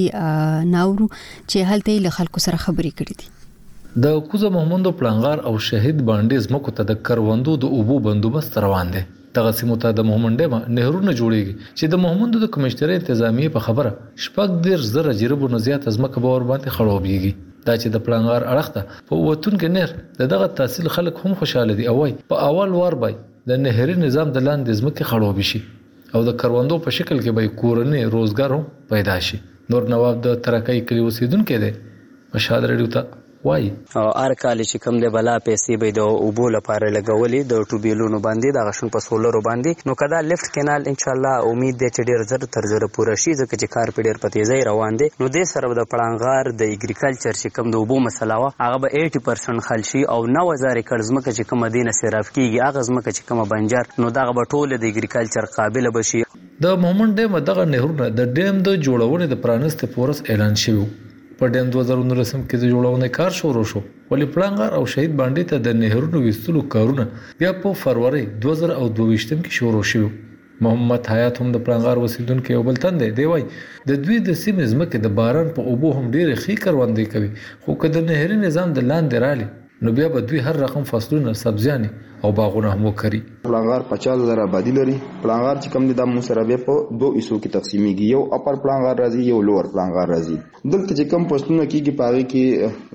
ناورو 0.76 1.10
چې 1.16 1.72
هلته 1.72 1.98
له 2.08 2.18
خلکو 2.18 2.46
سره 2.48 2.64
خبرې 2.68 3.02
کړې 3.02 3.20
دي 3.20 4.06
د 4.08 4.22
کوزه 4.32 4.54
محمود 4.60 4.92
پلانغار 5.04 5.46
او 5.52 5.58
شهید 5.72 6.04
باندې 6.06 6.46
زمکو 6.50 6.76
ته 6.80 6.92
د 6.94 7.02
کروندو 7.10 7.56
د 7.66 7.76
اوبو 7.80 8.04
بندوبست 8.10 8.62
روان 8.66 8.90
دي 8.96 9.04
دغه 9.38 9.52
سیمو 9.58 9.74
ته 9.82 9.94
د 9.98 10.06
محمد 10.08 10.34
ډیمه 10.40 10.58
نهرونه 10.74 11.12
جوړیږي 11.20 11.54
چې 11.78 11.92
د 11.92 12.00
محمد 12.02 12.36
د 12.42 12.50
کمشتری 12.56 12.98
تنظیمي 13.06 13.46
په 13.56 13.62
خبره 13.66 13.90
شپږ 14.26 14.58
ډیر 14.66 14.84
زره 14.90 15.14
جریبو 15.22 15.48
نه 15.54 15.58
زیات 15.66 15.88
ازمکه 15.92 16.22
باور 16.26 16.44
باندې 16.50 16.74
خړوبېږي 16.76 17.32
دا 17.68 17.74
چې 17.82 17.92
د 17.96 18.04
پلانګار 18.08 18.46
اړخته 18.52 19.08
په 19.10 19.18
ووتون 19.20 19.56
کې 19.62 19.72
نر 19.78 20.28
دغه 20.34 20.48
تحصیل 20.60 20.90
خلک 20.98 21.18
هم 21.24 21.36
خوشاله 21.42 21.76
دي 21.80 21.88
او 21.94 21.96
وای 22.02 22.14
په 22.34 22.46
اول 22.50 22.76
وار 22.82 22.98
بای 23.06 23.16
د 23.52 23.60
نهري 23.66 23.98
نظام 24.04 24.32
د 24.36 24.46
لاندې 24.50 24.80
ځمکې 24.82 25.10
خړوب 25.10 25.42
شي 25.50 25.62
او 26.18 26.24
د 26.30 26.36
کروندو 26.44 26.80
په 26.86 26.96
شکل 27.00 27.16
کې 27.24 27.40
به 27.40 27.56
کورنۍ 27.62 28.04
روزګار 28.16 28.56
هم 28.58 28.88
پیدا 28.94 29.18
شي 29.30 29.42
نور 29.74 29.90
نواب 29.96 30.22
د 30.28 30.40
ترکای 30.48 30.86
کلی 30.92 31.04
اوسیدونکو 31.08 31.62
دی 31.66 31.72
مشهد 31.82 32.72
رډیو 32.72 32.92
ته 32.96 33.06
وای 33.46 33.66
هر 34.20 34.34
کال 34.42 34.62
چې 34.64 34.76
کوم 34.84 34.98
دی 35.02 35.08
بلا 35.14 35.32
پیسې 35.46 35.80
به 35.80 35.90
د 35.96 36.12
اوبو 36.28 36.44
لپاره 36.52 36.86
لګولې 36.94 37.40
د 37.50 37.66
ټوبیلونو 37.72 38.20
باندې 38.26 38.54
د 38.56 38.64
غشن 38.68 38.92
په 38.94 39.02
سولر 39.06 39.36
باندې 39.48 39.88
نو 39.90 39.96
کدا 40.04 40.20
لفټ 40.28 40.54
کینال 40.54 40.86
ان 40.92 40.96
شاء 41.02 41.10
الله 41.16 41.50
امید 41.50 41.76
دی 41.82 41.90
چې 41.94 42.12
ډیر 42.12 42.24
زر 42.32 42.46
تر 42.56 42.68
زر 42.72 42.86
پوره 42.96 43.16
شي 43.24 43.34
ځکه 43.40 43.58
چې 43.62 43.74
کار 43.74 43.92
په 43.98 44.06
ډیر 44.06 44.20
پتی 44.24 44.46
ځای 44.52 44.60
روان 44.70 45.00
دی 45.04 45.10
نو 45.24 45.28
د 45.36 45.46
سره 45.52 45.72
د 45.82 45.88
پړانګار 45.90 46.50
د 46.64 46.72
اګریکلچر 46.76 47.40
چې 47.42 47.54
کوم 47.58 47.70
د 47.76 47.82
اوبو 47.84 48.00
مسله 48.08 48.40
وا 48.46 48.50
هغه 48.64 48.80
به 48.88 49.06
80% 49.12 49.64
حل 49.70 49.86
شي 49.92 50.02
او 50.16 50.20
9000 50.40 50.66
کړه 50.66 51.12
زمکه 51.12 51.36
چې 51.38 51.54
کوم 51.54 51.68
دینه 51.78 51.96
صرف 52.02 52.32
کیږي 52.34 52.66
هغه 52.68 52.88
زمکه 52.90 53.12
چې 53.18 53.32
کوم 53.32 53.44
بنجر 53.56 53.92
نو 54.04 54.12
دغه 54.20 54.38
به 54.40 54.50
ټول 54.54 54.76
د 54.78 54.90
اګریکلچر 54.94 55.52
قابل 55.62 55.92
بشي 55.98 56.24
د 56.68 56.82
مومن 56.86 57.14
ډیم 57.22 57.38
دغه 57.52 57.70
نهرونه 57.76 58.10
د 58.22 58.34
ډیم 58.40 58.64
د 58.68 58.84
جوړونې 58.84 59.34
د 59.36 59.44
پرانست 59.46 59.88
پورس 59.98 60.28
اعلان 60.32 60.62
شوی 60.66 60.88
په 61.38 61.44
ډین 61.54 61.66
2019 61.74 62.42
کې 62.50 62.56
د 62.58 62.64
جوړونې 62.72 63.08
کار 63.18 63.32
شروع 63.40 63.62
شو 63.70 63.80
ولی 64.10 64.26
پلانګار 64.34 64.70
او 64.78 64.82
شهید 64.92 65.12
باندې 65.20 65.42
ته 65.52 65.56
د 65.66 65.78
نهرونو 65.80 66.20
وستلو 66.26 66.62
کارونه 66.74 67.04
بیا 67.40 67.50
په 67.64 67.72
فروری 67.82 68.22
2022 68.44 69.40
کې 69.46 69.52
شروع 69.58 69.82
شو 69.92 70.04
محمد 70.66 71.10
حیات 71.14 71.40
هم 71.42 71.48
د 71.54 71.64
پلانګار 71.66 72.02
وسیدونکو 72.04 72.54
یو 72.56 72.62
بل 72.68 72.78
تند 72.86 73.04
دی 73.18 73.26
وای 73.32 73.44
د 73.48 73.92
دوی 74.04 74.20
د 74.28 74.38
سیمې 74.44 74.70
زمکه 74.74 75.02
د 75.06 75.14
باران 75.20 75.50
په 75.58 75.66
اوبو 75.72 75.90
هم 75.98 76.06
ډیره 76.16 76.38
خې 76.42 76.60
کروندې 76.64 77.06
کوي 77.12 77.32
خو 77.64 77.78
کده 77.84 78.04
نهري 78.12 78.38
نظام 78.46 78.78
د 78.78 78.86
لاندې 78.92 79.26
رالي 79.26 79.48
نو 79.82 79.92
بیا 79.92 80.08
به 80.08 80.20
دوی 80.20 80.38
هر 80.38 80.52
رقم 80.52 80.82
فصلونه 80.84 81.32
سبزیانی 81.44 81.88
او 82.24 82.30
باغونه 82.32 82.70
هم 82.72 82.82
وکړي 82.92 83.20
پلانغار 83.44 83.82
50000 83.88 84.38
آبادی 84.46 84.70
لري 84.78 84.96
پلانغار 85.22 85.56
چې 85.62 85.68
کم 85.74 85.82
دي 85.88 85.94
د 85.94 86.02
موسربې 86.14 86.56
په 86.66 86.74
دوه 87.00 87.10
ایسو 87.18 87.38
کې 87.42 87.48
تقسیمېږي 87.56 88.04
یو 88.14 88.22
اپر 88.36 88.54
پلانغار 88.62 88.96
راځي 89.04 89.20
یو 89.32 89.38
لوور 89.48 89.64
پلانغار 89.72 90.08
راځي 90.14 90.36
دلته 90.72 90.92
چې 90.98 91.04
کم 91.12 91.22
پښتونه 91.32 91.64
کېږي 91.72 91.92
پاره 92.00 92.22
کې 92.32 92.44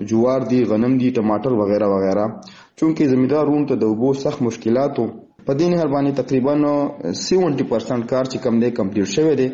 جوار 0.10 0.42
دي 0.52 0.60
غنم 0.70 0.94
دي 1.02 1.10
ټماټر 1.18 1.52
وغیرہ 1.62 1.88
وغیرہ 1.96 2.26
چونکه 2.80 3.08
زمیدارون 3.14 3.66
ته 3.70 3.76
د 3.82 3.84
وبو 3.92 4.14
سخت 4.24 4.42
مشکلاتو 4.48 5.08
په 5.48 5.54
دین 5.62 5.74
هر 5.80 5.90
باندې 5.96 6.20
تقریبا 6.22 6.54
70% 7.24 8.06
کار 8.12 8.24
چې 8.32 8.38
کم 8.46 8.54
دی 8.64 8.72
کمپلیټ 8.80 9.08
شوی 9.18 9.36
دی 9.42 9.50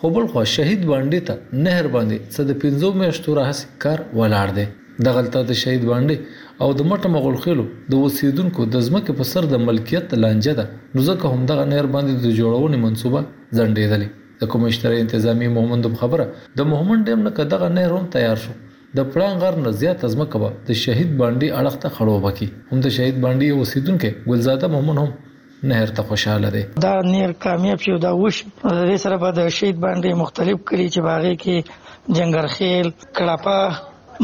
خو 0.00 0.10
بل 0.18 0.26
خو 0.32 0.44
شهید 0.56 0.84
باندې 0.92 1.20
ته 1.26 1.34
نهر 1.68 1.86
باندې 1.94 2.16
څه 2.32 2.40
د 2.50 2.52
15 2.66 3.02
میاشتو 3.02 3.38
راهسي 3.40 3.66
کار 3.86 3.98
ولاړ 4.20 4.48
دی 4.60 4.66
دغلطه 5.06 5.40
د 5.48 5.52
شهید 5.62 5.82
باندې 5.90 6.16
او 6.64 6.68
د 6.78 6.86
مټه 6.90 7.08
مغول 7.14 7.36
خېلو 7.44 7.64
د 7.92 8.00
وسیدونکو 8.04 8.64
د 8.76 8.80
ځمکې 8.88 9.12
په 9.18 9.24
سر 9.32 9.44
د 9.52 9.60
ملکیت 9.68 10.14
لانجه 10.22 10.54
ده 10.60 10.64
نو 10.94 11.02
ځکه 11.08 11.32
هم 11.34 11.42
دغه 11.50 11.66
نیر 11.72 11.86
باندې 11.94 12.14
د 12.24 12.38
جوړونې 12.38 12.78
منصوبه 12.86 13.20
ځنډېدلې 13.56 14.08
د 14.40 14.50
کمشنری 14.54 15.02
انتظامی 15.04 15.48
محمد 15.58 15.86
خبره 16.00 16.24
د 16.60 16.66
محمد 16.72 17.06
ډیم 17.10 17.22
نه 17.28 17.46
دغه 17.54 17.68
نیر 17.78 17.94
هم 17.96 18.10
تیار 18.16 18.42
شو 18.44 18.54
د 18.98 19.10
پړان 19.12 19.38
غر 19.44 19.58
نه 19.66 19.72
زیات 19.82 20.02
ځمکه 20.14 20.40
به 20.44 20.50
د 20.70 20.80
شهید 20.82 21.12
باندې 21.20 21.56
اړخته 21.60 21.94
خړوبه 21.96 22.32
کی 22.40 22.48
هم 22.72 22.84
د 22.88 22.94
شهید 22.98 23.20
باندې 23.26 23.62
وسیدونکو 23.62 24.12
ګلزاده 24.30 24.72
محمد 24.74 25.02
هم 25.04 25.68
نهر 25.72 25.92
ته 26.00 26.06
خوشاله 26.08 26.50
دي 26.56 26.64
دا 26.86 26.94
نهر 27.10 27.32
کامیاب 27.46 27.80
شو 27.86 27.96
دا 28.06 28.12
وش 28.24 28.42
د 28.66 28.90
سره 29.04 29.20
په 29.26 29.38
د 29.38 29.48
شهید 29.58 29.78
باندې 29.86 30.20
مختلف 30.24 30.62
کلی 30.72 30.88
چې 30.88 31.08
باغې 31.10 31.38
کې 31.44 31.86
جنگرخیل 32.20 32.90
کړهپا 33.20 33.60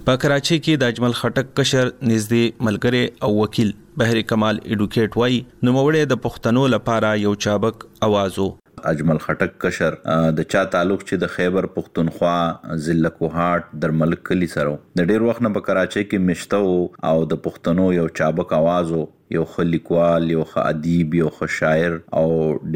په 0.06 0.20
کراچۍ 0.24 0.58
کې 0.64 0.80
د 0.82 0.92
اجمل 0.94 1.14
خټک 1.22 1.50
کشر 1.60 1.90
نږدې 1.90 2.64
ملګری 2.66 3.02
او 3.26 3.30
وکیل 3.40 3.70
بهر 4.02 4.20
کمال 4.32 4.60
اډوکیټ 4.62 5.22
وای 5.22 5.38
نو 5.42 5.74
موړې 5.76 6.10
د 6.14 6.20
پښتنو 6.26 6.64
لپاره 6.76 7.10
یو 7.24 7.34
چابک 7.46 7.84
اوازو 8.08 8.46
اجمل 8.88 9.18
خټک 9.22 9.54
کشر 9.62 9.94
د 10.40 10.48
چا 10.54 10.60
تعلق 10.74 11.00
چې 11.06 11.20
د 11.22 11.32
خیبر 11.36 11.66
پښتونخوا 11.76 12.34
ضلع 12.88 13.12
کوهات 13.16 13.72
در 13.84 13.94
ملک 14.02 14.22
کلی 14.32 14.48
سره 14.56 14.74
د 15.00 15.10
ډیر 15.12 15.24
وخت 15.28 15.44
نه 15.46 15.52
په 15.56 15.66
کراچۍ 15.70 16.08
کې 16.10 16.26
مشته 16.32 17.12
او 17.12 17.26
د 17.32 17.40
پښتنو 17.48 17.88
یو 17.98 18.06
چابک 18.20 18.54
आवाज 18.60 18.92
یو 19.38 19.42
خلیکوال 19.54 20.30
یو 20.34 20.44
خادیب 20.52 21.16
یو 21.22 21.32
خشاعر 21.40 21.96
او 22.22 22.28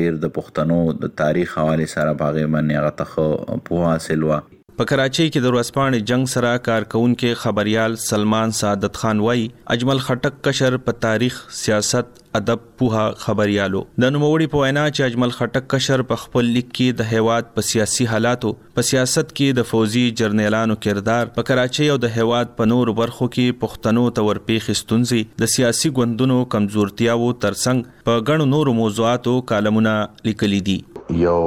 ډیر 0.03 0.19
د 0.27 0.35
پښتنو 0.41 0.81
د 1.05 1.15
تاریخ 1.23 1.55
حواله 1.61 1.93
سره 1.95 2.17
باغې 2.25 2.57
باندې 2.57 2.83
هغه 2.83 3.61
ته 3.61 3.63
په 3.71 3.87
حاصل 3.91 4.27
و 4.33 4.43
په 4.79 4.85
کراچۍ 4.91 5.27
کې 5.33 5.41
د 5.45 5.53
ورځپاڼې 5.55 5.99
جنگ 6.11 6.25
سره 6.35 6.53
کارکونکو 6.69 7.33
خبريال 7.43 7.97
سلمان 8.09 8.51
سعادت 8.61 8.95
خان 9.03 9.19
وای 9.27 9.47
اجمل 9.77 10.01
خټک 10.07 10.41
کشر 10.49 10.77
په 10.87 10.99
تاریخ 11.07 11.37
سیاست 11.63 12.22
ادب 12.39 12.61
پوها 12.81 13.03
خبريالو 13.23 13.81
د 14.03 14.13
نوموړي 14.13 14.47
په 14.53 14.61
وینا 14.61 14.83
چې 14.91 15.07
اجمل 15.11 15.33
خټک 15.39 15.67
کشر 15.75 16.03
په 16.13 16.21
خپل 16.21 16.47
لیک 16.57 16.69
کې 16.69 17.01
د 17.01 17.11
هیواد 17.17 17.49
په 17.57 17.67
سیاسي 17.71 18.07
حالاتو 18.13 18.53
په 18.79 18.87
سیاست 18.91 19.27
کې 19.33 19.59
د 19.59 19.67
فوزي 19.73 20.05
جرنیلانو 20.21 20.77
کردار 20.87 21.33
په 21.35 21.47
کراچۍ 21.51 21.91
او 21.95 21.97
د 22.05 22.15
هیواد 22.17 22.55
په 22.61 22.71
نور 22.73 22.91
برخو 23.03 23.29
کې 23.35 23.59
پښتنو 23.65 24.05
تور 24.21 24.41
پیښستونزي 24.49 25.21
د 25.45 25.53
سیاسي 25.57 25.91
ګوندونو 26.01 26.39
کمزورتیاو 26.57 27.29
ترڅنګ 27.45 28.09
په 28.09 28.25
ګڼو 28.31 28.49
نورو 28.55 28.75
موضوعاتو 28.81 29.37
کالمونه 29.53 29.95
لیکلي 30.31 30.63
دي 30.71 30.79
یو 31.21 31.39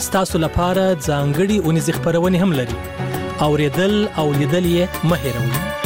ستاسو 0.07 0.37
لپاره 0.45 0.85
ځانګړي 1.07 1.57
اونیز 1.59 1.89
خبرونه 1.97 2.37
هم 2.37 2.51
لري 2.59 2.77
اوریدل 3.51 3.93
او 4.17 4.25
لیدل 4.41 4.65
یې 4.75 4.83
مهیروئ 5.13 5.81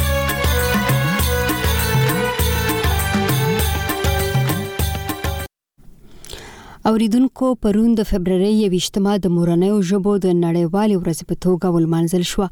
اوریدونکو 6.88 7.46
پرون 7.62 7.94
د 7.96 8.04
فبرवरी 8.10 8.52
28مه 8.72 9.14
د 9.24 9.30
مورنیو 9.38 9.80
ژبو 9.90 10.12
د 10.24 10.36
نړیوال 10.44 10.90
ورځ 11.00 11.18
په 11.32 11.40
توګه 11.44 11.70
ولمانځل 11.74 12.22
شو 12.28 12.42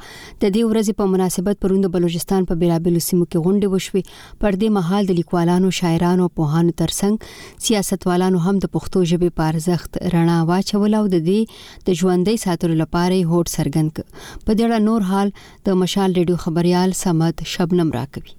د 0.42 0.52
دې 0.56 0.62
ورځ 0.72 0.88
په 0.98 1.04
مناسبت 1.14 1.60
پرون 1.66 1.84
د 1.86 1.92
بلوچستان 1.94 2.48
په 2.52 2.58
بیلابلو 2.64 3.02
سیمو 3.06 3.26
کې 3.30 3.44
غونډه 3.48 3.72
وشوه 3.76 4.36
پر 4.44 4.58
دې 4.62 4.72
مهال 4.78 5.08
د 5.10 5.16
لیکوالانو 5.22 5.70
شاعرانو 5.80 6.26
او 6.28 6.34
پوهانو 6.44 6.76
ترڅنګ 6.84 7.66
سیاستوالانو 7.70 8.42
هم 8.46 8.56
د 8.64 8.72
پښتو 8.78 9.06
ژبې 9.12 9.38
په 9.40 9.56
ارزښت 9.56 10.00
رڼا 10.16 10.38
واچول 10.54 10.98
او 11.02 11.04
د 11.14 11.24
دې 11.30 11.90
د 11.90 12.00
ژوندۍ 12.02 12.36
ساتلو 12.48 12.78
لپاره 12.86 13.18
هوډ 13.32 13.56
سرګند 13.58 14.04
په 14.06 14.62
دې 14.62 14.64
اړه 14.68 14.86
نور 14.90 15.10
حال 15.14 15.36
د 15.68 15.84
مشال 15.84 16.18
ریډیو 16.24 16.44
خبريال 16.48 16.98
سمد 17.06 17.46
شبنم 17.56 18.00
راکوي 18.02 18.35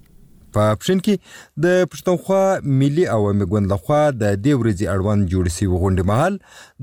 په 0.54 0.62
پښین 0.80 0.98
کې 1.06 1.14
د 1.64 1.66
پښتونخوا 1.90 2.42
ملي 2.80 3.04
او 3.14 3.20
امګوند 3.32 3.66
لخوا 3.72 4.02
د 4.22 4.24
دې 4.44 4.52
ورځې 4.60 4.84
اړوند 4.94 5.28
جوړ 5.32 5.44
شوی 5.56 5.68
غونډه 5.82 6.02
محل 6.10 6.34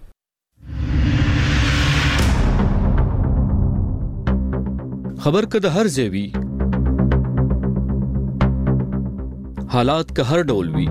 خبر 5.27 5.45
کده 5.53 5.77
هر 5.79 5.95
ځای 5.99 6.47
حالات 9.71 10.15
که 10.15 10.23
هر 10.23 10.43
ډول 10.43 10.69
وي 10.75 10.89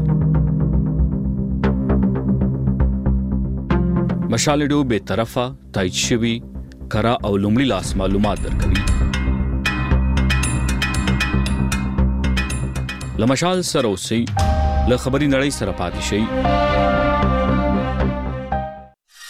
مشالډو 4.31 4.85
به 4.85 4.99
طرفه 4.99 5.53
تایید 5.73 5.93
شوی 5.93 6.41
کرا 6.93 7.19
او 7.25 7.37
لومړی 7.39 7.65
لاس 7.73 7.97
معلومات 7.97 8.39
درکوي 8.43 8.85
لمشال 13.19 13.63
سره 13.73 13.87
اوسې 13.87 14.25
له 14.89 14.97
خبري 14.97 15.29
نړۍ 15.31 15.51
سره 15.51 15.73
پاتې 15.73 16.01
شي 16.11 17.09